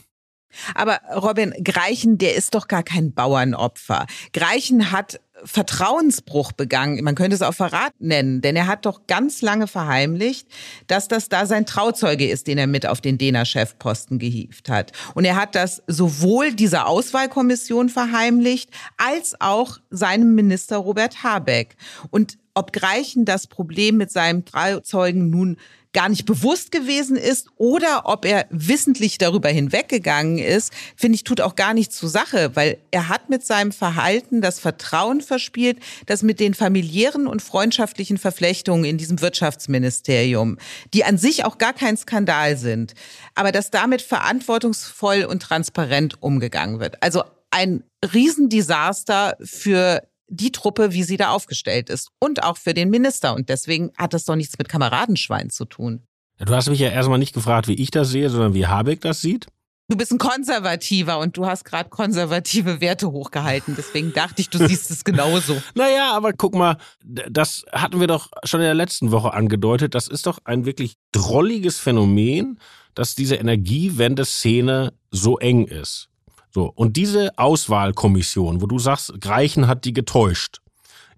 Aber 0.74 1.00
Robin, 1.14 1.52
Greichen, 1.62 2.18
der 2.18 2.34
ist 2.34 2.54
doch 2.54 2.68
gar 2.68 2.82
kein 2.82 3.12
Bauernopfer. 3.12 4.06
Greichen 4.32 4.90
hat 4.90 5.20
Vertrauensbruch 5.44 6.52
begangen. 6.52 7.02
Man 7.04 7.14
könnte 7.14 7.36
es 7.36 7.42
auch 7.42 7.54
Verrat 7.54 7.92
nennen, 7.98 8.40
denn 8.40 8.56
er 8.56 8.66
hat 8.66 8.86
doch 8.86 9.06
ganz 9.06 9.42
lange 9.42 9.66
verheimlicht, 9.66 10.48
dass 10.86 11.08
das 11.08 11.28
da 11.28 11.46
sein 11.46 11.66
Trauzeuge 11.66 12.28
ist, 12.28 12.46
den 12.46 12.58
er 12.58 12.66
mit 12.66 12.86
auf 12.86 13.00
den 13.00 13.18
Dena-Chefposten 13.18 14.18
gehievt 14.18 14.68
hat. 14.68 14.92
Und 15.14 15.24
er 15.24 15.36
hat 15.36 15.54
das 15.54 15.82
sowohl 15.86 16.52
dieser 16.52 16.86
Auswahlkommission 16.86 17.88
verheimlicht, 17.88 18.70
als 18.96 19.40
auch 19.40 19.78
seinem 19.90 20.34
Minister 20.34 20.78
Robert 20.78 21.22
Habeck. 21.22 21.76
Und 22.10 22.38
ob 22.54 22.72
Greichen 22.72 23.24
das 23.24 23.46
Problem 23.46 23.96
mit 23.96 24.10
seinem 24.10 24.44
Trauzeugen 24.44 25.30
nun 25.30 25.56
gar 25.92 26.08
nicht 26.08 26.26
bewusst 26.26 26.70
gewesen 26.70 27.16
ist 27.16 27.48
oder 27.56 28.02
ob 28.04 28.24
er 28.24 28.46
wissentlich 28.50 29.18
darüber 29.18 29.48
hinweggegangen 29.48 30.38
ist, 30.38 30.72
finde 30.96 31.16
ich, 31.16 31.24
tut 31.24 31.40
auch 31.40 31.56
gar 31.56 31.74
nichts 31.74 31.96
zur 31.96 32.08
Sache, 32.08 32.54
weil 32.54 32.78
er 32.90 33.08
hat 33.08 33.30
mit 33.30 33.44
seinem 33.44 33.72
Verhalten 33.72 34.40
das 34.40 34.60
Vertrauen 34.60 35.20
verspielt, 35.20 35.78
dass 36.06 36.22
mit 36.22 36.40
den 36.40 36.54
familiären 36.54 37.26
und 37.26 37.42
freundschaftlichen 37.42 38.18
Verflechtungen 38.18 38.84
in 38.84 38.98
diesem 38.98 39.20
Wirtschaftsministerium, 39.20 40.58
die 40.92 41.04
an 41.04 41.18
sich 41.18 41.44
auch 41.44 41.58
gar 41.58 41.72
kein 41.72 41.96
Skandal 41.96 42.56
sind, 42.56 42.94
aber 43.34 43.52
dass 43.52 43.70
damit 43.70 44.02
verantwortungsvoll 44.02 45.24
und 45.24 45.42
transparent 45.42 46.22
umgegangen 46.22 46.80
wird. 46.80 47.02
Also 47.02 47.22
ein 47.50 47.82
Riesendesaster 48.12 49.36
für 49.42 50.02
die 50.28 50.52
Truppe, 50.52 50.92
wie 50.92 51.02
sie 51.02 51.16
da 51.16 51.30
aufgestellt 51.30 51.90
ist 51.90 52.10
und 52.18 52.42
auch 52.42 52.56
für 52.56 52.74
den 52.74 52.90
Minister. 52.90 53.34
Und 53.34 53.48
deswegen 53.48 53.90
hat 53.96 54.14
das 54.14 54.24
doch 54.24 54.36
nichts 54.36 54.58
mit 54.58 54.68
Kameradenschwein 54.68 55.50
zu 55.50 55.64
tun. 55.64 56.02
Du 56.38 56.54
hast 56.54 56.68
mich 56.68 56.78
ja 56.78 56.90
erstmal 56.90 57.18
nicht 57.18 57.34
gefragt, 57.34 57.66
wie 57.66 57.74
ich 57.74 57.90
das 57.90 58.10
sehe, 58.10 58.30
sondern 58.30 58.54
wie 58.54 58.66
Habeck 58.66 59.00
das 59.00 59.20
sieht. 59.20 59.46
Du 59.90 59.96
bist 59.96 60.12
ein 60.12 60.18
Konservativer 60.18 61.18
und 61.18 61.38
du 61.38 61.46
hast 61.46 61.64
gerade 61.64 61.88
konservative 61.88 62.82
Werte 62.82 63.10
hochgehalten. 63.10 63.74
Deswegen 63.74 64.12
dachte 64.12 64.42
ich, 64.42 64.50
du 64.50 64.58
siehst 64.68 64.90
es 64.90 65.02
genauso. 65.02 65.60
naja, 65.74 66.12
aber 66.12 66.34
guck 66.34 66.54
mal, 66.54 66.76
das 67.02 67.64
hatten 67.72 67.98
wir 67.98 68.06
doch 68.06 68.28
schon 68.44 68.60
in 68.60 68.66
der 68.66 68.74
letzten 68.74 69.10
Woche 69.10 69.32
angedeutet. 69.32 69.94
Das 69.94 70.06
ist 70.06 70.26
doch 70.26 70.40
ein 70.44 70.66
wirklich 70.66 70.96
drolliges 71.12 71.78
Phänomen, 71.78 72.60
dass 72.94 73.14
diese 73.14 73.36
Energiewende-Szene 73.36 74.92
so 75.10 75.38
eng 75.38 75.66
ist. 75.66 76.10
So, 76.58 76.72
und 76.74 76.96
diese 76.96 77.38
Auswahlkommission, 77.38 78.60
wo 78.60 78.66
du 78.66 78.80
sagst, 78.80 79.20
Greichen 79.20 79.68
hat 79.68 79.84
die 79.84 79.92
getäuscht. 79.92 80.58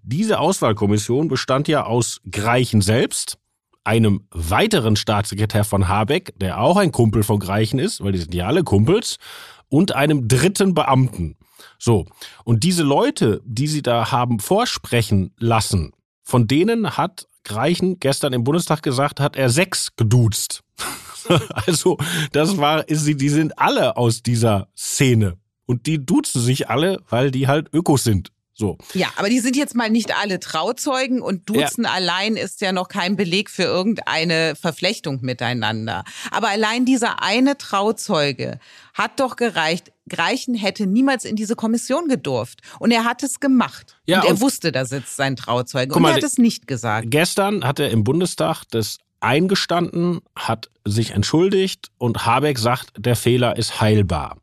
Diese 0.03 0.37
Auswahlkommission 0.37 1.29
bestand 1.29 1.67
ja 1.67 1.87
aus 1.87 2.21
Greichen 2.29 2.81
selbst, 2.81 3.39
einem 3.83 4.27
weiteren 4.29 4.95
Staatssekretär 4.95 5.63
von 5.63 5.87
Habeck, 5.87 6.35
der 6.39 6.61
auch 6.61 6.77
ein 6.77 6.91
Kumpel 6.91 7.23
von 7.23 7.39
Greichen 7.39 7.79
ist, 7.79 8.03
weil 8.03 8.11
die 8.11 8.19
sind 8.19 8.35
ja 8.35 8.45
alle 8.45 8.63
Kumpels, 8.63 9.17
und 9.67 9.95
einem 9.95 10.27
dritten 10.27 10.75
Beamten. 10.75 11.37
So, 11.79 12.05
und 12.43 12.63
diese 12.63 12.83
Leute, 12.83 13.41
die 13.43 13.65
sie 13.65 13.81
da 13.81 14.11
haben 14.11 14.39
vorsprechen 14.39 15.33
lassen, 15.39 15.91
von 16.21 16.45
denen 16.45 16.97
hat 16.97 17.25
Greichen 17.45 17.99
gestern 17.99 18.33
im 18.33 18.43
Bundestag 18.43 18.83
gesagt, 18.83 19.19
hat 19.19 19.35
er 19.35 19.49
sechs 19.49 19.95
geduzt. 19.95 20.61
also, 21.67 21.97
das 22.31 22.57
war, 22.57 22.83
die 22.83 23.29
sind 23.29 23.57
alle 23.57 23.97
aus 23.97 24.23
dieser 24.23 24.67
Szene. 24.75 25.37
Und 25.65 25.85
die 25.85 26.05
duzen 26.05 26.41
sich 26.41 26.69
alle, 26.69 27.01
weil 27.09 27.31
die 27.31 27.47
halt 27.47 27.73
Ökos 27.73 28.03
sind. 28.03 28.31
So. 28.53 28.77
Ja, 28.93 29.07
aber 29.15 29.29
die 29.29 29.39
sind 29.39 29.55
jetzt 29.55 29.73
mal 29.73 29.89
nicht 29.89 30.15
alle 30.15 30.39
Trauzeugen 30.39 31.21
und 31.21 31.49
Duzen 31.49 31.85
ja. 31.85 31.91
allein 31.91 32.35
ist 32.35 32.61
ja 32.61 32.71
noch 32.71 32.89
kein 32.89 33.15
Beleg 33.15 33.49
für 33.49 33.63
irgendeine 33.63 34.55
Verflechtung 34.55 35.19
miteinander. 35.21 36.03
Aber 36.29 36.49
allein 36.49 36.85
dieser 36.85 37.23
eine 37.23 37.57
Trauzeuge 37.57 38.59
hat 38.93 39.19
doch 39.19 39.35
gereicht. 39.35 39.91
Greichen 40.07 40.53
hätte 40.53 40.85
niemals 40.85 41.25
in 41.25 41.35
diese 41.35 41.55
Kommission 41.55 42.07
gedurft. 42.07 42.59
Und 42.79 42.91
er 42.91 43.05
hat 43.05 43.23
es 43.23 43.39
gemacht. 43.39 43.97
Ja, 44.05 44.19
und 44.19 44.27
er 44.27 44.33
und 44.33 44.41
wusste, 44.41 44.71
da 44.71 44.85
sitzt 44.85 45.15
sein 45.15 45.35
Trauzeuge. 45.35 45.95
Und 45.95 46.03
er 46.03 46.13
hat 46.13 46.23
es 46.23 46.37
nicht 46.37 46.67
gesagt. 46.67 47.09
Gestern 47.09 47.63
hat 47.63 47.79
er 47.79 47.89
im 47.89 48.03
Bundestag 48.03 48.65
das 48.69 48.97
eingestanden, 49.21 50.19
hat 50.35 50.69
sich 50.85 51.11
entschuldigt 51.11 51.89
und 51.97 52.25
Habeck 52.25 52.57
sagt, 52.59 52.93
der 52.97 53.15
Fehler 53.15 53.57
ist 53.57 53.79
heilbar. 53.81 54.37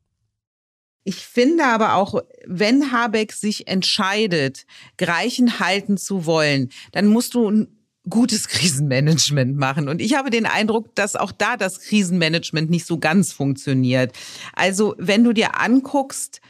Ich 1.05 1.17
finde 1.17 1.64
aber 1.64 1.95
auch, 1.95 2.21
wenn 2.47 2.93
Habeck 2.93 3.33
sich 3.33 3.67
entscheidet, 3.67 4.67
Greichen 4.99 5.59
halten 5.59 5.97
zu 5.97 6.27
wollen, 6.27 6.71
dann 6.93 7.07
musst 7.07 7.35
du 7.35 7.51
ein 7.51 7.79
gutes 8.11 8.49
Krisenmanagement 8.49 9.57
machen. 9.57 9.88
Und 9.88 10.01
ich 10.01 10.14
habe 10.14 10.31
den 10.31 10.47
Eindruck, 10.47 10.95
dass 10.95 11.17
auch 11.17 11.33
da 11.33 11.57
das 11.57 11.81
Krisenmanagement 11.81 12.71
nicht 12.71 12.87
so 12.87 12.99
ganz 12.99 13.33
funktioniert. 13.33 14.12
Also 14.55 14.95
wenn 14.99 15.25
du 15.25 15.33
dir 15.33 15.59
anguckst, 15.61 16.41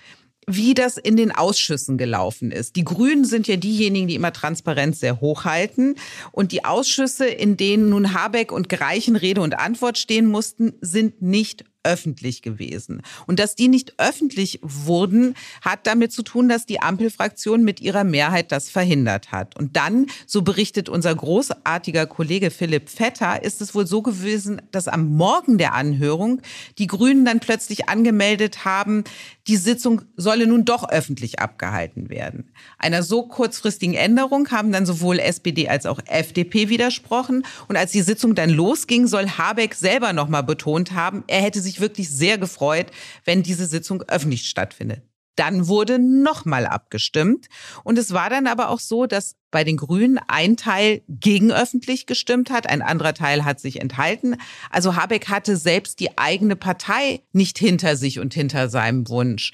wie 0.48 0.74
das 0.74 0.96
in 0.96 1.16
den 1.16 1.30
Ausschüssen 1.30 1.98
gelaufen 1.98 2.50
ist. 2.50 2.76
Die 2.76 2.84
Grünen 2.84 3.24
sind 3.24 3.46
ja 3.46 3.56
diejenigen, 3.56 4.08
die 4.08 4.14
immer 4.14 4.32
Transparenz 4.32 4.98
sehr 5.00 5.20
hoch 5.20 5.44
halten. 5.44 5.94
Und 6.32 6.52
die 6.52 6.64
Ausschüsse, 6.64 7.26
in 7.26 7.56
denen 7.56 7.90
nun 7.90 8.14
Habeck 8.14 8.50
und 8.50 8.68
Greichen 8.68 9.14
Rede 9.14 9.42
und 9.42 9.58
Antwort 9.58 9.98
stehen 9.98 10.26
mussten, 10.26 10.72
sind 10.80 11.20
nicht 11.20 11.64
öffentlich 11.82 12.42
gewesen. 12.42 13.02
Und 13.26 13.38
dass 13.38 13.54
die 13.54 13.68
nicht 13.68 13.94
öffentlich 13.98 14.60
wurden, 14.62 15.34
hat 15.62 15.86
damit 15.86 16.12
zu 16.12 16.22
tun, 16.22 16.48
dass 16.48 16.66
die 16.66 16.80
Ampelfraktion 16.80 17.62
mit 17.62 17.80
ihrer 17.80 18.04
Mehrheit 18.04 18.52
das 18.52 18.68
verhindert 18.68 19.32
hat. 19.32 19.56
Und 19.56 19.76
dann, 19.76 20.06
so 20.26 20.42
berichtet 20.42 20.88
unser 20.88 21.14
großartiger 21.14 22.06
Kollege 22.06 22.50
Philipp 22.50 22.90
Vetter, 22.90 23.42
ist 23.42 23.60
es 23.60 23.74
wohl 23.74 23.86
so 23.86 24.02
gewesen, 24.02 24.60
dass 24.70 24.88
am 24.88 25.16
Morgen 25.16 25.58
der 25.58 25.74
Anhörung 25.74 26.42
die 26.78 26.86
Grünen 26.86 27.24
dann 27.24 27.40
plötzlich 27.40 27.88
angemeldet 27.88 28.64
haben, 28.64 29.04
die 29.46 29.56
Sitzung 29.56 30.02
solle 30.16 30.46
nun 30.46 30.66
doch 30.66 30.88
öffentlich 30.90 31.38
abgehalten 31.38 32.10
werden. 32.10 32.52
Einer 32.78 33.02
so 33.02 33.22
kurzfristigen 33.22 33.94
Änderung 33.94 34.50
haben 34.50 34.72
dann 34.72 34.84
sowohl 34.84 35.18
SPD 35.18 35.68
als 35.68 35.86
auch 35.86 36.00
FDP 36.06 36.68
widersprochen. 36.68 37.44
Und 37.66 37.76
als 37.76 37.92
die 37.92 38.02
Sitzung 38.02 38.34
dann 38.34 38.50
losging, 38.50 39.06
soll 39.06 39.26
Habeck 39.26 39.74
selber 39.74 40.12
nochmal 40.12 40.42
betont 40.42 40.92
haben, 40.92 41.24
er 41.26 41.40
hätte 41.40 41.62
sich 41.62 41.77
wirklich 41.80 42.10
sehr 42.10 42.38
gefreut, 42.38 42.86
wenn 43.24 43.42
diese 43.42 43.66
Sitzung 43.66 44.02
öffentlich 44.02 44.48
stattfindet. 44.48 45.02
Dann 45.36 45.68
wurde 45.68 46.00
nochmal 46.00 46.66
abgestimmt. 46.66 47.46
Und 47.84 47.96
es 47.96 48.12
war 48.12 48.28
dann 48.28 48.48
aber 48.48 48.70
auch 48.70 48.80
so, 48.80 49.06
dass 49.06 49.36
bei 49.52 49.62
den 49.62 49.76
Grünen 49.76 50.18
ein 50.26 50.56
Teil 50.56 51.02
gegen 51.08 51.52
öffentlich 51.52 52.06
gestimmt 52.06 52.50
hat, 52.50 52.68
ein 52.68 52.82
anderer 52.82 53.14
Teil 53.14 53.44
hat 53.44 53.60
sich 53.60 53.80
enthalten. 53.80 54.36
Also 54.70 54.96
Habeck 54.96 55.28
hatte 55.28 55.56
selbst 55.56 56.00
die 56.00 56.18
eigene 56.18 56.56
Partei 56.56 57.22
nicht 57.32 57.56
hinter 57.56 57.96
sich 57.96 58.18
und 58.18 58.34
hinter 58.34 58.68
seinem 58.68 59.08
Wunsch. 59.08 59.52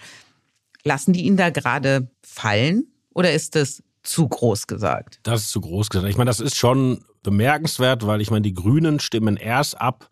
Lassen 0.85 1.13
die 1.13 1.25
ihn 1.27 1.37
da 1.37 1.51
gerade 1.51 2.09
fallen 2.23 2.87
oder 3.13 3.33
ist 3.33 3.55
das 3.55 3.83
zu 4.03 4.27
groß 4.27 4.67
gesagt? 4.67 5.21
Das 5.23 5.43
ist 5.43 5.51
zu 5.51 5.61
groß 5.61 5.91
gesagt. 5.91 6.09
Ich 6.09 6.17
meine, 6.17 6.31
das 6.31 6.41
ist 6.41 6.57
schon 6.57 7.05
bemerkenswert, 7.23 8.07
weil 8.07 8.21
ich 8.21 8.31
meine, 8.31 8.43
die 8.43 8.55
Grünen 8.55 9.01
stimmen 9.01 9.37
erst 9.37 9.81
ab, 9.81 10.09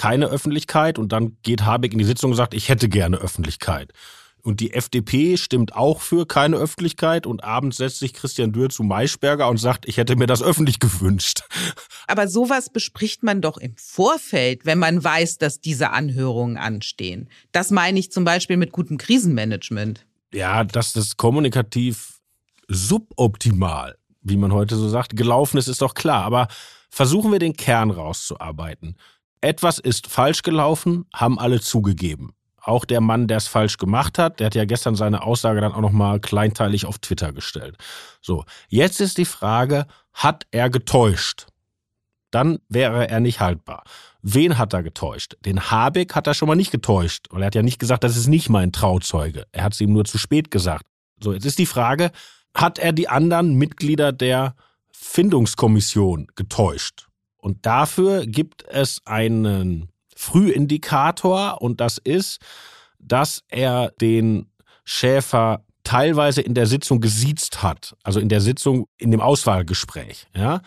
keine 0.00 0.28
Öffentlichkeit 0.28 0.98
und 0.98 1.12
dann 1.12 1.36
geht 1.42 1.66
Habeck 1.66 1.92
in 1.92 1.98
die 1.98 2.06
Sitzung 2.06 2.30
und 2.30 2.36
sagt, 2.38 2.54
ich 2.54 2.70
hätte 2.70 2.88
gerne 2.88 3.18
Öffentlichkeit. 3.18 3.92
Und 4.40 4.60
die 4.60 4.72
FDP 4.72 5.36
stimmt 5.36 5.76
auch 5.76 6.00
für 6.00 6.26
keine 6.26 6.56
Öffentlichkeit 6.56 7.26
und 7.26 7.44
abends 7.44 7.76
setzt 7.76 7.98
sich 7.98 8.14
Christian 8.14 8.50
Dürr 8.50 8.70
zu 8.70 8.82
Maischberger 8.82 9.46
und 9.50 9.58
sagt, 9.58 9.86
ich 9.86 9.98
hätte 9.98 10.16
mir 10.16 10.26
das 10.26 10.42
öffentlich 10.42 10.78
gewünscht. 10.80 11.42
Aber 12.06 12.28
sowas 12.28 12.70
bespricht 12.70 13.22
man 13.22 13.42
doch 13.42 13.58
im 13.58 13.74
Vorfeld, 13.76 14.64
wenn 14.64 14.78
man 14.78 15.04
weiß, 15.04 15.36
dass 15.36 15.60
diese 15.60 15.90
Anhörungen 15.90 16.56
anstehen. 16.56 17.28
Das 17.52 17.70
meine 17.70 17.98
ich 17.98 18.10
zum 18.10 18.24
Beispiel 18.24 18.56
mit 18.56 18.72
gutem 18.72 18.96
Krisenmanagement. 18.96 20.06
Ja, 20.32 20.64
dass 20.64 20.94
das 20.94 21.18
kommunikativ 21.18 22.20
suboptimal, 22.68 23.98
wie 24.22 24.38
man 24.38 24.54
heute 24.54 24.76
so 24.76 24.88
sagt, 24.88 25.14
gelaufen 25.14 25.58
ist, 25.58 25.68
ist 25.68 25.82
doch 25.82 25.92
klar. 25.92 26.24
Aber 26.24 26.48
versuchen 26.88 27.32
wir 27.32 27.38
den 27.38 27.54
Kern 27.54 27.90
rauszuarbeiten. 27.90 28.96
Etwas 29.40 29.78
ist 29.78 30.06
falsch 30.06 30.42
gelaufen, 30.42 31.06
haben 31.14 31.38
alle 31.38 31.60
zugegeben. 31.60 32.34
Auch 32.62 32.84
der 32.84 33.00
Mann, 33.00 33.26
der 33.26 33.38
es 33.38 33.48
falsch 33.48 33.78
gemacht 33.78 34.18
hat, 34.18 34.38
der 34.38 34.46
hat 34.46 34.54
ja 34.54 34.66
gestern 34.66 34.94
seine 34.94 35.22
Aussage 35.22 35.62
dann 35.62 35.72
auch 35.72 35.80
nochmal 35.80 36.20
kleinteilig 36.20 36.84
auf 36.84 36.98
Twitter 36.98 37.32
gestellt. 37.32 37.76
So, 38.20 38.44
jetzt 38.68 39.00
ist 39.00 39.16
die 39.16 39.24
Frage, 39.24 39.86
hat 40.12 40.46
er 40.50 40.68
getäuscht? 40.68 41.46
Dann 42.30 42.58
wäre 42.68 43.08
er 43.08 43.20
nicht 43.20 43.40
haltbar. 43.40 43.84
Wen 44.22 44.58
hat 44.58 44.74
er 44.74 44.82
getäuscht? 44.82 45.36
Den 45.40 45.70
Habeck 45.70 46.14
hat 46.14 46.26
er 46.26 46.34
schon 46.34 46.48
mal 46.48 46.54
nicht 46.54 46.70
getäuscht, 46.70 47.26
weil 47.30 47.42
er 47.42 47.46
hat 47.46 47.54
ja 47.54 47.62
nicht 47.62 47.78
gesagt, 47.78 48.04
das 48.04 48.16
ist 48.16 48.28
nicht 48.28 48.50
mein 48.50 48.72
Trauzeuge. 48.72 49.46
Er 49.52 49.64
hat 49.64 49.72
es 49.72 49.80
ihm 49.80 49.92
nur 49.92 50.04
zu 50.04 50.18
spät 50.18 50.50
gesagt. 50.50 50.84
So, 51.18 51.32
jetzt 51.32 51.46
ist 51.46 51.58
die 51.58 51.66
Frage, 51.66 52.10
hat 52.54 52.78
er 52.78 52.92
die 52.92 53.08
anderen 53.08 53.54
Mitglieder 53.54 54.12
der 54.12 54.54
Findungskommission 54.92 56.28
getäuscht? 56.36 57.09
Und 57.40 57.66
dafür 57.66 58.26
gibt 58.26 58.64
es 58.68 59.00
einen 59.04 59.88
Frühindikator 60.14 61.62
und 61.62 61.80
das 61.80 61.98
ist, 61.98 62.40
dass 62.98 63.42
er 63.48 63.92
den 64.00 64.50
Schäfer 64.84 65.64
teilweise 65.84 66.42
in 66.42 66.54
der 66.54 66.66
Sitzung 66.66 67.00
gesiezt 67.00 67.62
hat, 67.62 67.96
also 68.02 68.20
in 68.20 68.28
der 68.28 68.40
Sitzung 68.40 68.86
in 68.98 69.10
dem 69.10 69.20
Auswahlgespräch, 69.20 70.26
ja. 70.36 70.60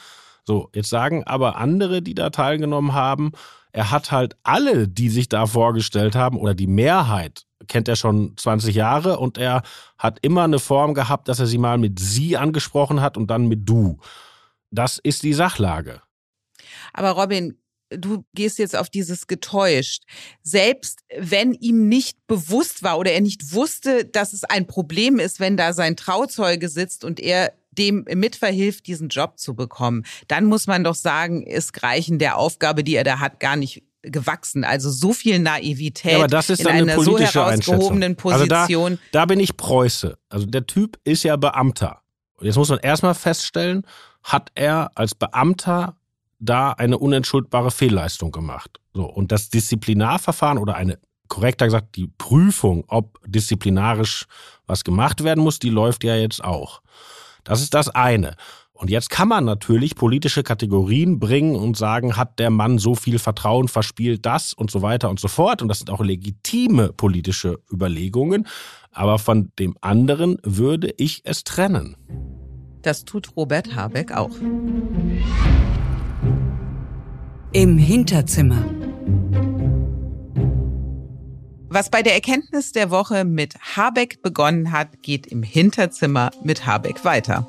So, 0.46 0.70
jetzt 0.74 0.90
sagen 0.90 1.24
aber 1.24 1.56
andere, 1.56 2.02
die 2.02 2.16
da 2.16 2.30
teilgenommen 2.30 2.94
haben, 2.94 3.32
er 3.72 3.92
hat 3.92 4.12
halt 4.12 4.36
alle, 4.44 4.88
die 4.88 5.10
sich 5.10 5.30
da 5.30 5.46
vorgestellt 5.46 6.16
haben 6.16 6.38
oder 6.38 6.54
die 6.54 6.68
Mehrheit 6.68 7.46
kennt 7.68 7.88
er 7.88 7.96
schon 7.96 8.34
20 8.38 8.76
Jahre 8.76 9.20
und 9.20 9.38
er 9.38 9.64
hat 9.98 10.20
immer 10.22 10.44
eine 10.44 10.60
Form 10.60 10.94
gehabt, 10.94 11.28
dass 11.28 11.40
er 11.40 11.48
sie 11.48 11.58
mal 11.58 11.78
mit 11.78 12.00
sie 12.00 12.38
angesprochen 12.38 13.02
hat 13.02 13.18
und 13.18 13.28
dann 13.28 13.48
mit 13.48 13.68
du. 13.68 14.00
Das 14.72 14.98
ist 14.98 15.24
die 15.24 15.34
Sachlage. 15.34 16.02
Aber 16.94 17.12
Robin, 17.12 17.58
du 17.90 18.26
gehst 18.34 18.60
jetzt 18.60 18.76
auf 18.76 18.90
dieses 18.90 19.28
getäuscht. 19.28 20.04
Selbst 20.42 21.02
wenn 21.18 21.54
ihm 21.54 21.88
nicht 21.88 22.18
bewusst 22.28 22.84
war 22.84 22.98
oder 22.98 23.12
er 23.12 23.22
nicht 23.22 23.54
wusste, 23.54 24.06
dass 24.06 24.34
es 24.34 24.44
ein 24.44 24.68
Problem 24.68 25.20
ist, 25.20 25.40
wenn 25.40 25.58
da 25.58 25.74
sein 25.74 25.96
Trauzeuge 25.96 26.70
sitzt 26.70 27.04
und 27.04 27.20
er 27.20 27.54
dem 27.72 28.06
mitverhilft, 28.14 28.86
diesen 28.88 29.10
Job 29.10 29.40
zu 29.40 29.56
bekommen, 29.56 30.06
dann 30.28 30.46
muss 30.46 30.68
man 30.68 30.84
doch 30.84 30.96
sagen, 30.96 31.44
ist 31.44 31.74
Greichen 31.74 32.20
der 32.20 32.38
Aufgabe, 32.38 32.84
die 32.84 32.96
er 32.96 33.04
da 33.04 33.20
hat, 33.20 33.40
gar 33.40 33.56
nicht 33.56 33.84
gewachsen. 34.04 34.64
Also 34.64 34.92
so 34.92 35.14
viel 35.14 35.40
Naivität 35.40 36.12
ja, 36.12 36.18
aber 36.20 36.28
das 36.28 36.50
ist 36.50 36.62
in 36.62 36.68
einer 36.68 37.00
so 37.00 37.18
herausgehobenen 37.18 38.16
Position. 38.16 38.94
Also 38.94 38.96
da, 39.12 39.20
da 39.22 39.26
bin 39.26 39.40
ich 39.40 39.58
Preuße. 39.58 40.18
Also 40.30 40.46
der 40.46 40.68
Typ 40.68 41.00
ist 41.04 41.24
ja 41.24 41.36
Beamter. 41.36 42.02
Und 42.36 42.46
jetzt 42.46 42.58
muss 42.58 42.70
man 42.70 42.80
erstmal 42.80 43.16
feststellen, 43.16 43.88
hat 44.22 44.52
er 44.56 44.92
als 44.96 45.16
Beamter 45.16 45.98
da 46.44 46.72
eine 46.72 46.98
unentschuldbare 46.98 47.72
Fehlleistung 47.72 48.32
gemacht. 48.32 48.80
So, 48.94 49.06
und 49.06 49.32
das 49.32 49.50
Disziplinarverfahren 49.50 50.58
oder 50.58 50.76
eine, 50.76 51.00
korrekter 51.28 51.66
gesagt, 51.66 51.96
die 51.96 52.08
Prüfung, 52.08 52.84
ob 52.88 53.20
disziplinarisch 53.26 54.26
was 54.68 54.84
gemacht 54.84 55.24
werden 55.24 55.44
muss, 55.44 55.60
die 55.60 55.70
läuft 55.70 56.04
ja 56.04 56.16
jetzt 56.16 56.44
auch. 56.44 56.82
Das 57.44 57.62
ist 57.62 57.74
das 57.74 57.90
eine. 57.90 58.36
Und 58.74 58.90
jetzt 58.90 59.10
kann 59.10 59.28
man 59.28 59.46
natürlich 59.46 59.96
politische 59.96 60.44
Kategorien 60.44 61.20
bringen 61.20 61.56
und 61.56 61.78
sagen, 61.78 62.18
hat 62.18 62.40
der 62.40 62.50
Mann 62.50 62.80
so 62.80 62.96
viel 62.96 63.20
Vertrauen 63.20 63.68
verspielt, 63.68 64.26
das 64.26 64.54
und 64.54 64.72
so 64.72 64.82
weiter 64.82 65.10
und 65.10 65.20
so 65.20 65.28
fort. 65.28 65.62
Und 65.62 65.68
das 65.70 65.80
sind 65.80 65.90
auch 65.90 66.02
legitime 66.02 66.92
politische 66.92 67.60
Überlegungen. 67.72 68.48
Aber 68.92 69.20
von 69.20 69.52
dem 69.60 69.78
anderen 69.82 70.38
würde 70.44 70.94
ich 70.98 71.22
es 71.24 71.44
trennen. 71.44 71.96
Das 72.82 73.06
tut 73.06 73.38
Robert 73.38 73.76
Habeck 73.76 74.12
auch. 74.12 74.32
Im 77.56 77.78
Hinterzimmer. 77.78 78.66
Was 81.70 81.92
bei 81.92 82.02
der 82.02 82.16
Erkenntnis 82.16 82.72
der 82.72 82.90
Woche 82.90 83.26
mit 83.26 83.54
Habeck 83.76 84.24
begonnen 84.24 84.72
hat, 84.72 85.04
geht 85.04 85.28
im 85.28 85.44
Hinterzimmer 85.44 86.32
mit 86.44 86.66
Habeck 86.66 87.06
weiter. 87.06 87.48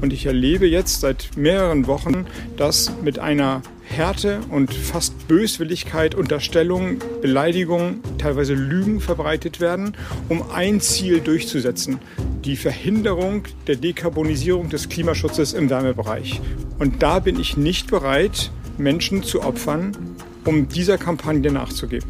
Und 0.00 0.12
ich 0.12 0.26
erlebe 0.26 0.68
jetzt 0.68 1.00
seit 1.00 1.36
mehreren 1.36 1.88
Wochen, 1.88 2.26
dass 2.56 2.92
mit 3.02 3.18
einer 3.18 3.60
Härte 3.98 4.42
und 4.50 4.72
fast 4.72 5.26
Böswilligkeit, 5.26 6.14
Unterstellungen, 6.14 7.00
Beleidigungen, 7.20 8.00
teilweise 8.16 8.54
Lügen 8.54 9.00
verbreitet 9.00 9.60
werden, 9.60 9.96
um 10.28 10.48
ein 10.52 10.80
Ziel 10.80 11.20
durchzusetzen. 11.20 11.98
Die 12.44 12.54
Verhinderung 12.54 13.42
der 13.66 13.74
Dekarbonisierung 13.74 14.68
des 14.68 14.88
Klimaschutzes 14.88 15.52
im 15.52 15.68
Wärmebereich. 15.68 16.40
Und 16.78 17.02
da 17.02 17.18
bin 17.18 17.40
ich 17.40 17.56
nicht 17.56 17.90
bereit, 17.90 18.52
Menschen 18.78 19.24
zu 19.24 19.42
opfern, 19.42 19.96
um 20.44 20.68
dieser 20.68 20.96
Kampagne 20.96 21.50
nachzugeben. 21.50 22.08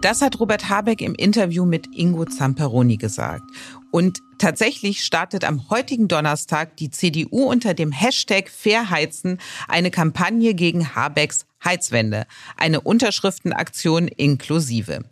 Das 0.00 0.22
hat 0.22 0.38
Robert 0.38 0.70
Habeck 0.70 1.00
im 1.00 1.16
Interview 1.16 1.64
mit 1.64 1.88
Ingo 1.92 2.24
Zamperoni 2.24 2.98
gesagt. 2.98 3.42
Und 3.90 4.20
tatsächlich 4.38 5.04
startet 5.04 5.44
am 5.44 5.70
heutigen 5.70 6.08
Donnerstag 6.08 6.76
die 6.76 6.90
CDU 6.90 7.44
unter 7.44 7.74
dem 7.74 7.92
Hashtag 7.92 8.50
Fairheizen 8.50 9.38
eine 9.66 9.90
Kampagne 9.90 10.54
gegen 10.54 10.94
Habecks 10.94 11.46
Heizwende, 11.64 12.26
eine 12.56 12.80
Unterschriftenaktion 12.80 14.06
inklusive. 14.06 15.04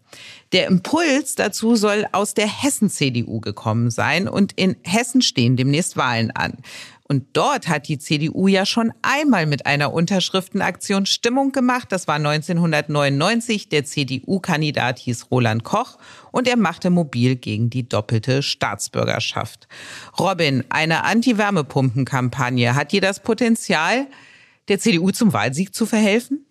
Der 0.53 0.69
Impuls 0.69 1.35
dazu 1.35 1.75
soll 1.75 2.07
aus 2.12 2.35
der 2.35 2.47
Hessen-CDU 2.47 3.41
gekommen 3.41 3.91
sein 3.91 4.29
und 4.29 4.53
in 4.53 4.77
Hessen 4.85 5.23
stehen 5.23 5.57
demnächst 5.57 5.97
Wahlen 5.97 6.31
an. 6.31 6.59
Und 7.09 7.25
dort 7.35 7.69
hat 7.69 7.87
die 7.87 7.99
CDU 7.99 8.49
ja 8.49 8.66
schon 8.66 8.92
einmal 9.03 9.47
mit 9.47 9.64
einer 9.64 9.92
Unterschriftenaktion 9.92 11.07
Stimmung 11.07 11.53
gemacht. 11.53 11.92
Das 11.92 12.09
war 12.09 12.16
1999. 12.16 13.69
Der 13.69 13.85
CDU-Kandidat 13.85 14.99
hieß 14.99 15.31
Roland 15.31 15.62
Koch 15.62 15.99
und 16.33 16.49
er 16.49 16.57
machte 16.57 16.90
mobil 16.90 17.37
gegen 17.37 17.71
die 17.71 17.88
doppelte 17.88 18.42
Staatsbürgerschaft. 18.42 19.69
Robin, 20.19 20.64
eine 20.69 21.05
Anti-Wärmepumpen-Kampagne. 21.05 22.75
Hat 22.75 22.90
die 22.90 23.01
das 23.01 23.21
Potenzial, 23.21 24.09
der 24.66 24.81
CDU 24.81 25.12
zum 25.12 25.33
Wahlsieg 25.33 25.75
zu 25.75 25.87
verhelfen? 25.87 26.45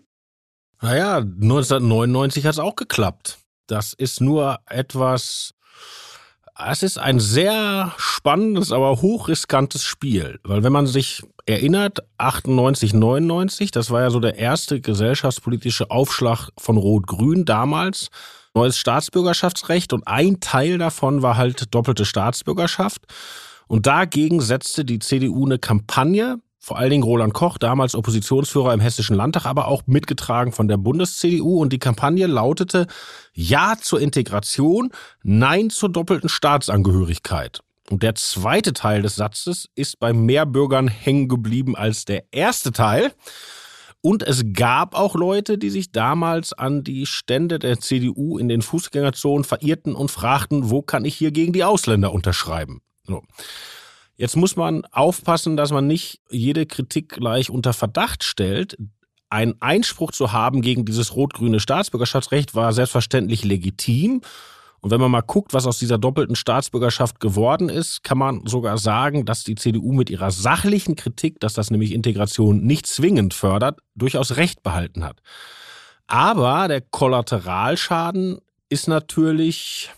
Naja, 0.82 1.18
1999 1.18 2.46
hat 2.46 2.54
es 2.54 2.60
auch 2.60 2.76
geklappt. 2.78 3.40
Das 3.68 3.94
ist 3.94 4.22
nur 4.22 4.60
etwas 4.68 5.55
es 6.58 6.84
ist 6.84 6.98
ein 6.98 7.20
sehr 7.20 7.94
spannendes, 7.98 8.72
aber 8.72 9.02
hochriskantes 9.02 9.84
Spiel, 9.84 10.40
weil 10.44 10.64
wenn 10.64 10.72
man 10.72 10.88
sich 10.88 11.22
erinnert, 11.46 12.00
98, 12.18 12.94
99, 12.94 13.72
das 13.72 13.92
war 13.92 14.02
ja 14.02 14.10
so 14.10 14.20
der 14.20 14.38
erste 14.38 14.80
gesellschaftspolitische 14.82 15.92
Aufschlag 15.92 16.50
von 16.58 16.78
Rot-Grün 16.78 17.46
damals, 17.46 18.10
neues 18.54 18.78
Staatsbürgerschaftsrecht 18.78 19.92
und 19.94 20.08
ein 20.08 20.40
Teil 20.40 20.78
davon 20.78 21.22
war 21.22 21.38
halt 21.38 21.74
doppelte 21.76 22.06
Staatsbürgerschaft. 22.06 23.02
Und 23.68 23.88
dagegen 23.88 24.42
setzte 24.42 24.86
die 24.86 25.00
CDU 25.00 25.46
eine 25.46 25.60
Kampagne, 25.60 26.38
vor 26.66 26.80
allen 26.80 26.90
Dingen 26.90 27.04
Roland 27.04 27.32
Koch, 27.32 27.60
damals 27.60 27.94
Oppositionsführer 27.94 28.74
im 28.74 28.80
Hessischen 28.80 29.16
Landtag, 29.16 29.46
aber 29.46 29.68
auch 29.68 29.84
mitgetragen 29.86 30.52
von 30.52 30.68
der 30.68 30.78
Bundes-CDU. 30.78 31.62
Und 31.62 31.72
die 31.72 31.78
Kampagne 31.78 32.26
lautete 32.26 32.88
Ja 33.34 33.76
zur 33.80 34.02
Integration, 34.02 34.90
Nein 35.22 35.70
zur 35.70 35.90
doppelten 35.90 36.28
Staatsangehörigkeit. 36.28 37.60
Und 37.92 38.02
der 38.02 38.16
zweite 38.16 38.74
Teil 38.74 39.04
des 39.04 39.16
Satzes 39.16 39.70
ist 39.76 40.00
bei 40.00 40.12
mehr 40.12 40.48
Bürgern 40.48 40.88
hängen 40.88 41.28
geblieben 41.28 41.76
als 41.76 42.06
der 42.06 42.24
erste 42.32 42.72
Teil. 42.72 43.14
Und 44.02 44.24
es 44.24 44.44
gab 44.54 44.96
auch 44.96 45.14
Leute, 45.14 45.60
die 45.60 45.70
sich 45.70 45.92
damals 45.92 46.52
an 46.52 46.84
die 46.84 47.06
Stände 47.06 47.60
der 47.60 47.80
CDU 47.80 48.40
in 48.40 48.50
den 48.50 48.64
Fußgängerzonen 48.64 49.44
verirrten 49.44 49.94
und 49.94 50.10
fragten, 50.10 50.72
wo 50.72 50.82
kann 50.82 51.06
ich 51.06 51.14
hier 51.16 51.30
gegen 51.30 51.54
die 51.54 51.64
Ausländer 51.64 52.12
unterschreiben? 52.12 52.82
So. 53.04 53.22
Jetzt 54.18 54.38
muss 54.38 54.56
man 54.56 54.86
aufpassen, 54.92 55.58
dass 55.58 55.72
man 55.72 55.88
nicht 55.88 56.22
jede 56.30 56.66
Kritik 56.66 57.10
gleich 57.10 57.50
unter 57.50 57.74
Verdacht 57.74 58.24
stellt. 58.24 58.78
Ein 59.30 59.56
Einspruch 59.62 60.12
zu 60.12 60.32
haben 60.32 60.62
gegen 60.62 60.86
dieses 60.86 61.16
rot-grüne 61.16 61.60
Staatsbürgerschaftsrecht 61.60 62.56
war 62.56 62.72
selbstverständlich 62.72 63.44
legitim. 63.44 64.22
Und 64.80 64.92
wenn 64.92 65.02
man 65.02 65.12
mal 65.12 65.22
guckt, 65.22 65.54
was 65.54 65.66
aus 65.66 65.80
dieser 65.80 65.98
doppelten 65.98 66.36
Staatsbürgerschaft 66.36 67.20
geworden 67.20 67.70
ist, 67.70 68.04
kann 68.04 68.20
man 68.20 68.46
sogar 68.46 68.78
sagen, 68.78 69.26
dass 69.26 69.44
die 69.44 69.56
CDU 69.56 69.92
mit 69.92 70.10
ihrer 70.12 70.32
sachlichen 70.32 70.96
Kritik, 70.96 71.40
dass 71.40 71.54
das 71.54 71.72
nämlich 71.72 71.92
Integration 71.92 72.62
nicht 72.62 72.86
zwingend 72.86 73.34
fördert, 73.34 73.80
durchaus 73.96 74.38
recht 74.38 74.62
behalten 74.62 75.04
hat. 75.04 75.22
Aber 76.08 76.68
der 76.68 76.82
Kollateralschaden 76.82 78.38
ist 78.70 78.88
natürlich 78.88 79.90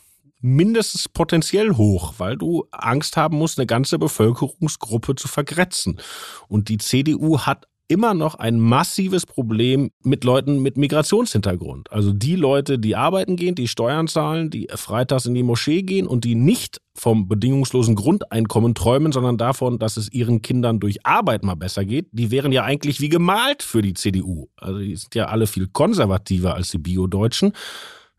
mindestens 0.55 1.09
potenziell 1.09 1.75
hoch, 1.75 2.15
weil 2.17 2.37
du 2.37 2.65
Angst 2.71 3.17
haben 3.17 3.37
musst, 3.37 3.59
eine 3.59 3.67
ganze 3.67 3.99
Bevölkerungsgruppe 3.99 5.15
zu 5.15 5.27
vergrätzen. 5.27 5.99
Und 6.47 6.69
die 6.69 6.77
CDU 6.77 7.39
hat 7.39 7.67
immer 7.89 8.13
noch 8.13 8.35
ein 8.35 8.59
massives 8.59 9.25
Problem 9.25 9.91
mit 10.03 10.23
Leuten 10.23 10.61
mit 10.61 10.77
Migrationshintergrund. 10.77 11.91
Also 11.91 12.11
die 12.11 12.35
Leute, 12.35 12.79
die 12.79 12.95
arbeiten 12.95 13.37
gehen, 13.37 13.55
die 13.55 13.67
Steuern 13.67 14.07
zahlen, 14.07 14.49
die 14.49 14.67
freitags 14.75 15.25
in 15.25 15.33
die 15.33 15.43
Moschee 15.43 15.83
gehen 15.83 16.05
und 16.05 16.25
die 16.25 16.35
nicht 16.35 16.81
vom 16.95 17.27
bedingungslosen 17.27 17.95
Grundeinkommen 17.95 18.75
träumen, 18.75 19.11
sondern 19.11 19.37
davon, 19.37 19.79
dass 19.79 19.95
es 19.95 20.11
ihren 20.11 20.41
Kindern 20.41 20.79
durch 20.79 21.05
Arbeit 21.05 21.43
mal 21.43 21.55
besser 21.55 21.85
geht, 21.85 22.07
die 22.11 22.31
wären 22.31 22.51
ja 22.51 22.63
eigentlich 22.63 22.99
wie 22.99 23.09
gemalt 23.09 23.63
für 23.63 23.81
die 23.81 23.93
CDU. 23.93 24.47
Also 24.57 24.79
die 24.79 24.95
sind 24.95 25.15
ja 25.15 25.27
alle 25.27 25.47
viel 25.47 25.67
konservativer 25.67 26.55
als 26.55 26.69
die 26.71 26.79
Bio-Deutschen 26.79 27.53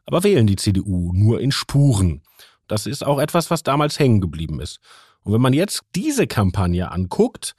aber 0.09 0.25
wählen 0.25 0.47
die 0.47 0.57
CDU 0.57 1.13
nur 1.13 1.39
in 1.39 1.53
Spuren. 1.53 2.23
Das 2.67 2.87
ist 2.87 3.05
auch 3.05 3.19
etwas, 3.19 3.51
was 3.51 3.63
damals 3.63 3.99
hängen 3.99 4.23
geblieben 4.23 4.59
ist. 4.59 4.81
Und 5.23 5.35
wenn 5.35 5.43
man 5.43 5.53
jetzt 5.53 5.83
diese 5.95 6.27
Kampagne 6.27 6.91
anguckt, 6.91 7.55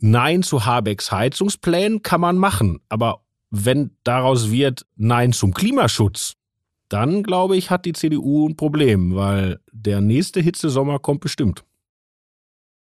Nein 0.00 0.42
zu 0.42 0.64
Habecks 0.64 1.12
Heizungsplänen 1.12 2.00
kann 2.00 2.22
man 2.22 2.38
machen, 2.38 2.80
aber 2.88 3.20
wenn 3.50 3.94
daraus 4.04 4.50
wird 4.50 4.86
Nein 4.96 5.34
zum 5.34 5.52
Klimaschutz, 5.52 6.36
dann 6.88 7.22
glaube 7.22 7.58
ich, 7.58 7.68
hat 7.68 7.84
die 7.84 7.92
CDU 7.92 8.48
ein 8.48 8.56
Problem, 8.56 9.14
weil 9.14 9.60
der 9.70 10.00
nächste 10.00 10.40
Hitzesommer 10.40 10.98
kommt 10.98 11.20
bestimmt. 11.20 11.62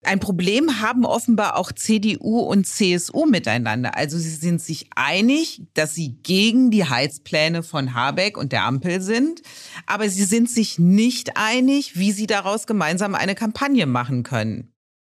Ein 0.05 0.21
Problem 0.21 0.81
haben 0.81 1.05
offenbar 1.05 1.57
auch 1.57 1.73
CDU 1.73 2.39
und 2.39 2.65
CSU 2.65 3.25
miteinander. 3.25 3.97
Also 3.97 4.17
sie 4.17 4.29
sind 4.29 4.61
sich 4.61 4.87
einig, 4.95 5.63
dass 5.73 5.93
sie 5.93 6.15
gegen 6.23 6.71
die 6.71 6.85
Heizpläne 6.85 7.63
von 7.63 7.93
Habeck 7.93 8.37
und 8.37 8.53
der 8.53 8.63
Ampel 8.63 9.01
sind, 9.01 9.41
aber 9.85 10.09
sie 10.09 10.23
sind 10.23 10.49
sich 10.49 10.79
nicht 10.79 11.35
einig, 11.35 11.97
wie 11.97 12.13
sie 12.13 12.27
daraus 12.27 12.65
gemeinsam 12.65 13.13
eine 13.13 13.35
Kampagne 13.35 13.85
machen 13.85 14.23
können. 14.23 14.71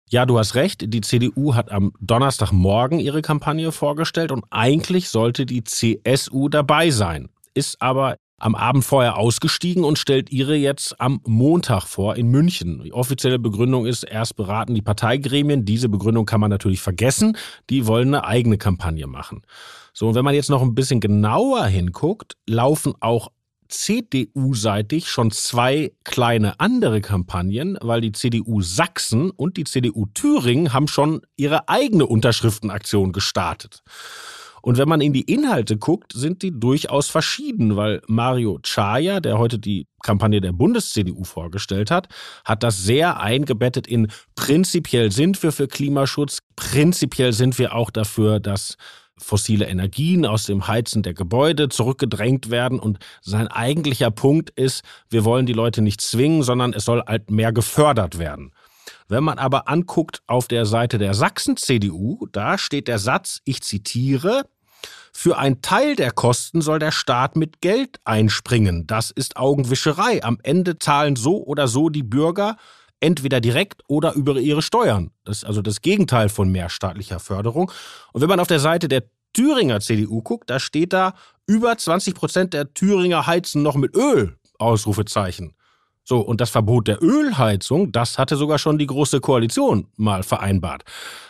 Ja, 0.07 0.27
du 0.27 0.37
hast 0.37 0.53
recht. 0.53 0.93
Die 0.93 1.01
CDU 1.01 1.55
hat 1.55 1.71
am 1.71 1.91
Donnerstagmorgen 1.99 2.99
ihre 2.99 3.23
Kampagne 3.23 3.71
vorgestellt 3.71 4.31
und 4.31 4.45
eigentlich 4.51 5.09
sollte 5.09 5.47
die 5.47 5.63
CSU 5.63 6.47
dabei 6.47 6.91
sein. 6.91 7.29
Ist 7.55 7.81
aber 7.81 8.17
am 8.37 8.55
Abend 8.55 8.83
vorher 8.83 9.17
ausgestiegen 9.17 9.83
und 9.83 9.97
stellt 9.97 10.31
ihre 10.31 10.55
jetzt 10.55 10.99
am 10.99 11.21
Montag 11.25 11.83
vor 11.83 12.15
in 12.15 12.27
München. 12.27 12.83
Die 12.83 12.93
offizielle 12.93 13.39
Begründung 13.39 13.85
ist, 13.85 14.03
erst 14.03 14.35
beraten 14.35 14.75
die 14.75 14.81
Parteigremien. 14.81 15.65
Diese 15.65 15.89
Begründung 15.89 16.25
kann 16.25 16.41
man 16.41 16.49
natürlich 16.49 16.81
vergessen. 16.81 17.37
Die 17.69 17.87
wollen 17.87 18.13
eine 18.13 18.25
eigene 18.25 18.57
Kampagne 18.57 19.07
machen. 19.07 19.41
So, 19.93 20.07
und 20.07 20.15
wenn 20.15 20.25
man 20.25 20.35
jetzt 20.35 20.49
noch 20.49 20.61
ein 20.61 20.75
bisschen 20.75 20.99
genauer 20.99 21.65
hinguckt, 21.65 22.35
laufen 22.45 22.93
auch 22.99 23.31
CDU-seitig 23.69 25.07
schon 25.07 25.31
zwei 25.31 25.91
kleine 26.03 26.59
andere 26.59 27.01
Kampagnen, 27.01 27.77
weil 27.81 28.01
die 28.01 28.11
CDU 28.11 28.61
Sachsen 28.61 29.31
und 29.31 29.57
die 29.57 29.63
CDU 29.63 30.05
Thüringen 30.13 30.73
haben 30.73 30.87
schon 30.87 31.21
ihre 31.35 31.67
eigene 31.67 32.05
Unterschriftenaktion 32.05 33.11
gestartet. 33.11 33.83
Und 34.65 34.79
wenn 34.79 34.89
man 34.89 34.99
in 34.99 35.13
die 35.13 35.21
Inhalte 35.21 35.77
guckt, 35.77 36.11
sind 36.13 36.41
die 36.41 36.59
durchaus 36.59 37.07
verschieden, 37.07 37.75
weil 37.75 38.01
Mario 38.07 38.57
Chaya, 38.63 39.19
der 39.19 39.37
heute 39.37 39.59
die 39.59 39.85
Kampagne 40.01 40.41
der 40.41 40.53
Bundes-CDU 40.53 41.23
vorgestellt 41.23 41.91
hat, 41.91 42.07
hat 42.43 42.63
das 42.63 42.83
sehr 42.83 43.19
eingebettet 43.19 43.85
in 43.85 44.07
prinzipiell 44.33 45.11
sind 45.11 45.43
wir 45.43 45.51
für 45.51 45.67
Klimaschutz, 45.67 46.39
prinzipiell 46.55 47.31
sind 47.31 47.59
wir 47.59 47.75
auch 47.75 47.91
dafür, 47.91 48.39
dass 48.39 48.75
fossile 49.19 49.67
Energien 49.67 50.25
aus 50.25 50.45
dem 50.45 50.67
Heizen 50.67 51.03
der 51.03 51.13
Gebäude 51.13 51.69
zurückgedrängt 51.69 52.49
werden. 52.49 52.79
Und 52.79 52.97
sein 53.21 53.47
eigentlicher 53.47 54.09
Punkt 54.09 54.49
ist, 54.49 54.81
wir 55.11 55.25
wollen 55.25 55.45
die 55.45 55.53
Leute 55.53 55.83
nicht 55.83 56.01
zwingen, 56.01 56.41
sondern 56.41 56.73
es 56.73 56.85
soll 56.85 57.03
halt 57.05 57.29
mehr 57.29 57.53
gefördert 57.53 58.17
werden. 58.17 58.51
Wenn 59.07 59.23
man 59.23 59.37
aber 59.37 59.67
anguckt 59.67 60.23
auf 60.25 60.47
der 60.47 60.65
Seite 60.65 60.97
der 60.97 61.13
Sachsen-CDU, 61.13 62.25
da 62.31 62.57
steht 62.57 62.87
der 62.87 62.97
Satz, 62.97 63.41
ich 63.45 63.61
zitiere, 63.61 64.45
für 65.11 65.37
einen 65.37 65.61
Teil 65.61 65.95
der 65.95 66.11
Kosten 66.11 66.61
soll 66.61 66.79
der 66.79 66.91
Staat 66.91 67.35
mit 67.35 67.61
Geld 67.61 67.99
einspringen. 68.03 68.85
Das 68.87 69.11
ist 69.11 69.37
Augenwischerei. 69.37 70.23
Am 70.23 70.39
Ende 70.43 70.77
zahlen 70.77 71.15
so 71.15 71.43
oder 71.43 71.67
so 71.67 71.89
die 71.89 72.03
Bürger 72.03 72.57
entweder 72.99 73.41
direkt 73.41 73.83
oder 73.87 74.13
über 74.13 74.37
ihre 74.37 74.61
Steuern. 74.61 75.11
Das 75.23 75.37
ist 75.37 75.45
also 75.45 75.61
das 75.61 75.81
Gegenteil 75.81 76.29
von 76.29 76.51
mehr 76.51 76.69
staatlicher 76.69 77.19
Förderung. 77.19 77.71
Und 78.13 78.21
wenn 78.21 78.29
man 78.29 78.39
auf 78.39 78.47
der 78.47 78.59
Seite 78.59 78.87
der 78.87 79.03
Thüringer 79.33 79.79
CDU 79.79 80.21
guckt, 80.21 80.49
da 80.49 80.59
steht 80.59 80.93
da, 80.93 81.13
über 81.45 81.77
20 81.77 82.15
Prozent 82.15 82.53
der 82.53 82.73
Thüringer 82.73 83.27
heizen 83.27 83.61
noch 83.61 83.75
mit 83.75 83.95
Öl. 83.95 84.37
Ausrufezeichen. 84.57 85.53
So, 86.03 86.19
und 86.19 86.39
das 86.39 86.51
Verbot 86.51 86.87
der 86.87 87.01
Ölheizung, 87.01 87.91
das 87.91 88.17
hatte 88.17 88.35
sogar 88.35 88.59
schon 88.59 88.77
die 88.77 88.85
Große 88.85 89.19
Koalition 89.21 89.87
mal 89.97 90.23
vereinbart. 90.23 90.83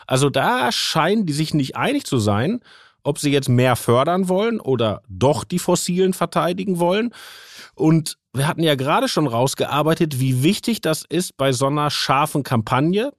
Also 0.06 0.30
da 0.30 0.72
scheinen 0.72 1.26
die 1.26 1.34
sich 1.34 1.54
nicht 1.54 1.78
einig 1.78 2.06
zu 2.06 2.18
sein 2.18 2.60
ob 3.06 3.20
sie 3.20 3.32
jetzt 3.32 3.50
mehr 3.50 3.76
fördern 3.76 4.28
wollen 4.28 4.60
oder 4.60 5.02
doch 5.08 5.44
die 5.44 5.60
Fossilen 5.60 6.14
verteidigen 6.14 6.80
wollen. 6.80 7.14
Und 7.76 8.18
wir 8.34 8.48
hatten 8.48 8.64
ja 8.64 8.76
gerade 8.76 9.08
schon 9.08 9.28
rausgearbeitet, 9.28 10.20
wie 10.20 10.44
wichtig 10.44 10.82
das 10.82 11.04
ist 11.08 11.38
bei 11.38 11.52
so 11.52 11.68
einer 11.68 11.90
scharfen 11.90 12.44
Kampagne, 12.44 13.12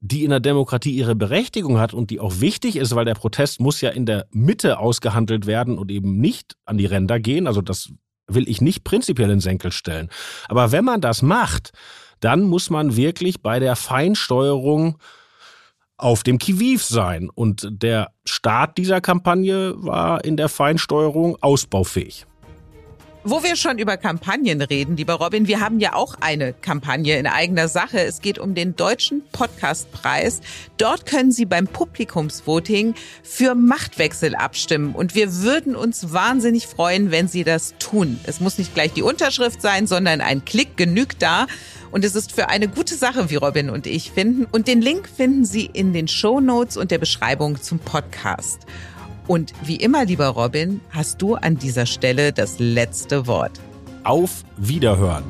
die 0.00 0.24
in 0.24 0.30
der 0.30 0.40
Demokratie 0.40 0.92
ihre 0.92 1.14
Berechtigung 1.14 1.78
hat 1.78 1.94
und 1.94 2.10
die 2.10 2.20
auch 2.20 2.40
wichtig 2.40 2.76
ist, 2.76 2.94
weil 2.94 3.04
der 3.04 3.14
Protest 3.14 3.60
muss 3.60 3.80
ja 3.80 3.90
in 3.90 4.06
der 4.06 4.26
Mitte 4.30 4.78
ausgehandelt 4.78 5.46
werden 5.46 5.78
und 5.78 5.90
eben 5.90 6.18
nicht 6.18 6.54
an 6.64 6.78
die 6.78 6.86
Ränder 6.86 7.18
gehen. 7.18 7.46
Also 7.46 7.62
das 7.62 7.90
will 8.26 8.48
ich 8.48 8.60
nicht 8.60 8.84
prinzipiell 8.84 9.30
in 9.30 9.40
Senkel 9.40 9.72
stellen. 9.72 10.10
Aber 10.48 10.70
wenn 10.72 10.84
man 10.84 11.00
das 11.00 11.22
macht, 11.22 11.72
dann 12.20 12.42
muss 12.42 12.70
man 12.70 12.96
wirklich 12.96 13.42
bei 13.42 13.58
der 13.58 13.76
Feinsteuerung 13.76 14.98
auf 15.98 16.22
dem 16.22 16.38
Kiviv 16.38 16.82
sein. 16.84 17.28
Und 17.34 17.68
der 17.70 18.12
Start 18.24 18.78
dieser 18.78 19.00
Kampagne 19.00 19.74
war 19.76 20.24
in 20.24 20.36
der 20.36 20.48
Feinsteuerung 20.48 21.36
ausbaufähig. 21.40 22.27
Wo 23.30 23.42
wir 23.42 23.56
schon 23.56 23.78
über 23.78 23.98
Kampagnen 23.98 24.62
reden, 24.62 24.96
lieber 24.96 25.12
Robin, 25.12 25.48
wir 25.48 25.60
haben 25.60 25.80
ja 25.80 25.92
auch 25.92 26.14
eine 26.18 26.54
Kampagne 26.54 27.18
in 27.18 27.26
eigener 27.26 27.68
Sache. 27.68 28.00
Es 28.00 28.22
geht 28.22 28.38
um 28.38 28.54
den 28.54 28.74
Deutschen 28.74 29.22
Podcastpreis. 29.32 30.40
Dort 30.78 31.04
können 31.04 31.30
Sie 31.30 31.44
beim 31.44 31.66
Publikumsvoting 31.66 32.94
für 33.22 33.54
Machtwechsel 33.54 34.34
abstimmen. 34.34 34.94
Und 34.94 35.14
wir 35.14 35.42
würden 35.42 35.76
uns 35.76 36.14
wahnsinnig 36.14 36.66
freuen, 36.68 37.10
wenn 37.10 37.28
Sie 37.28 37.44
das 37.44 37.74
tun. 37.78 38.18
Es 38.24 38.40
muss 38.40 38.56
nicht 38.56 38.72
gleich 38.72 38.94
die 38.94 39.02
Unterschrift 39.02 39.60
sein, 39.60 39.86
sondern 39.86 40.22
ein 40.22 40.46
Klick 40.46 40.78
genügt 40.78 41.20
da. 41.20 41.48
Und 41.90 42.06
es 42.06 42.14
ist 42.14 42.32
für 42.32 42.48
eine 42.48 42.66
gute 42.66 42.94
Sache, 42.94 43.28
wie 43.28 43.36
Robin 43.36 43.68
und 43.68 43.86
ich 43.86 44.10
finden. 44.10 44.46
Und 44.50 44.68
den 44.68 44.80
Link 44.80 45.06
finden 45.06 45.44
Sie 45.44 45.66
in 45.66 45.92
den 45.92 46.08
Show 46.08 46.40
Notes 46.40 46.78
und 46.78 46.90
der 46.90 46.98
Beschreibung 46.98 47.60
zum 47.60 47.78
Podcast. 47.78 48.60
Und 49.28 49.52
wie 49.62 49.76
immer, 49.76 50.06
lieber 50.06 50.28
Robin, 50.28 50.80
hast 50.90 51.22
du 51.22 51.34
an 51.34 51.56
dieser 51.56 51.86
Stelle 51.86 52.32
das 52.32 52.58
letzte 52.58 53.26
Wort. 53.26 53.60
Auf 54.02 54.42
Wiederhören! 54.56 55.24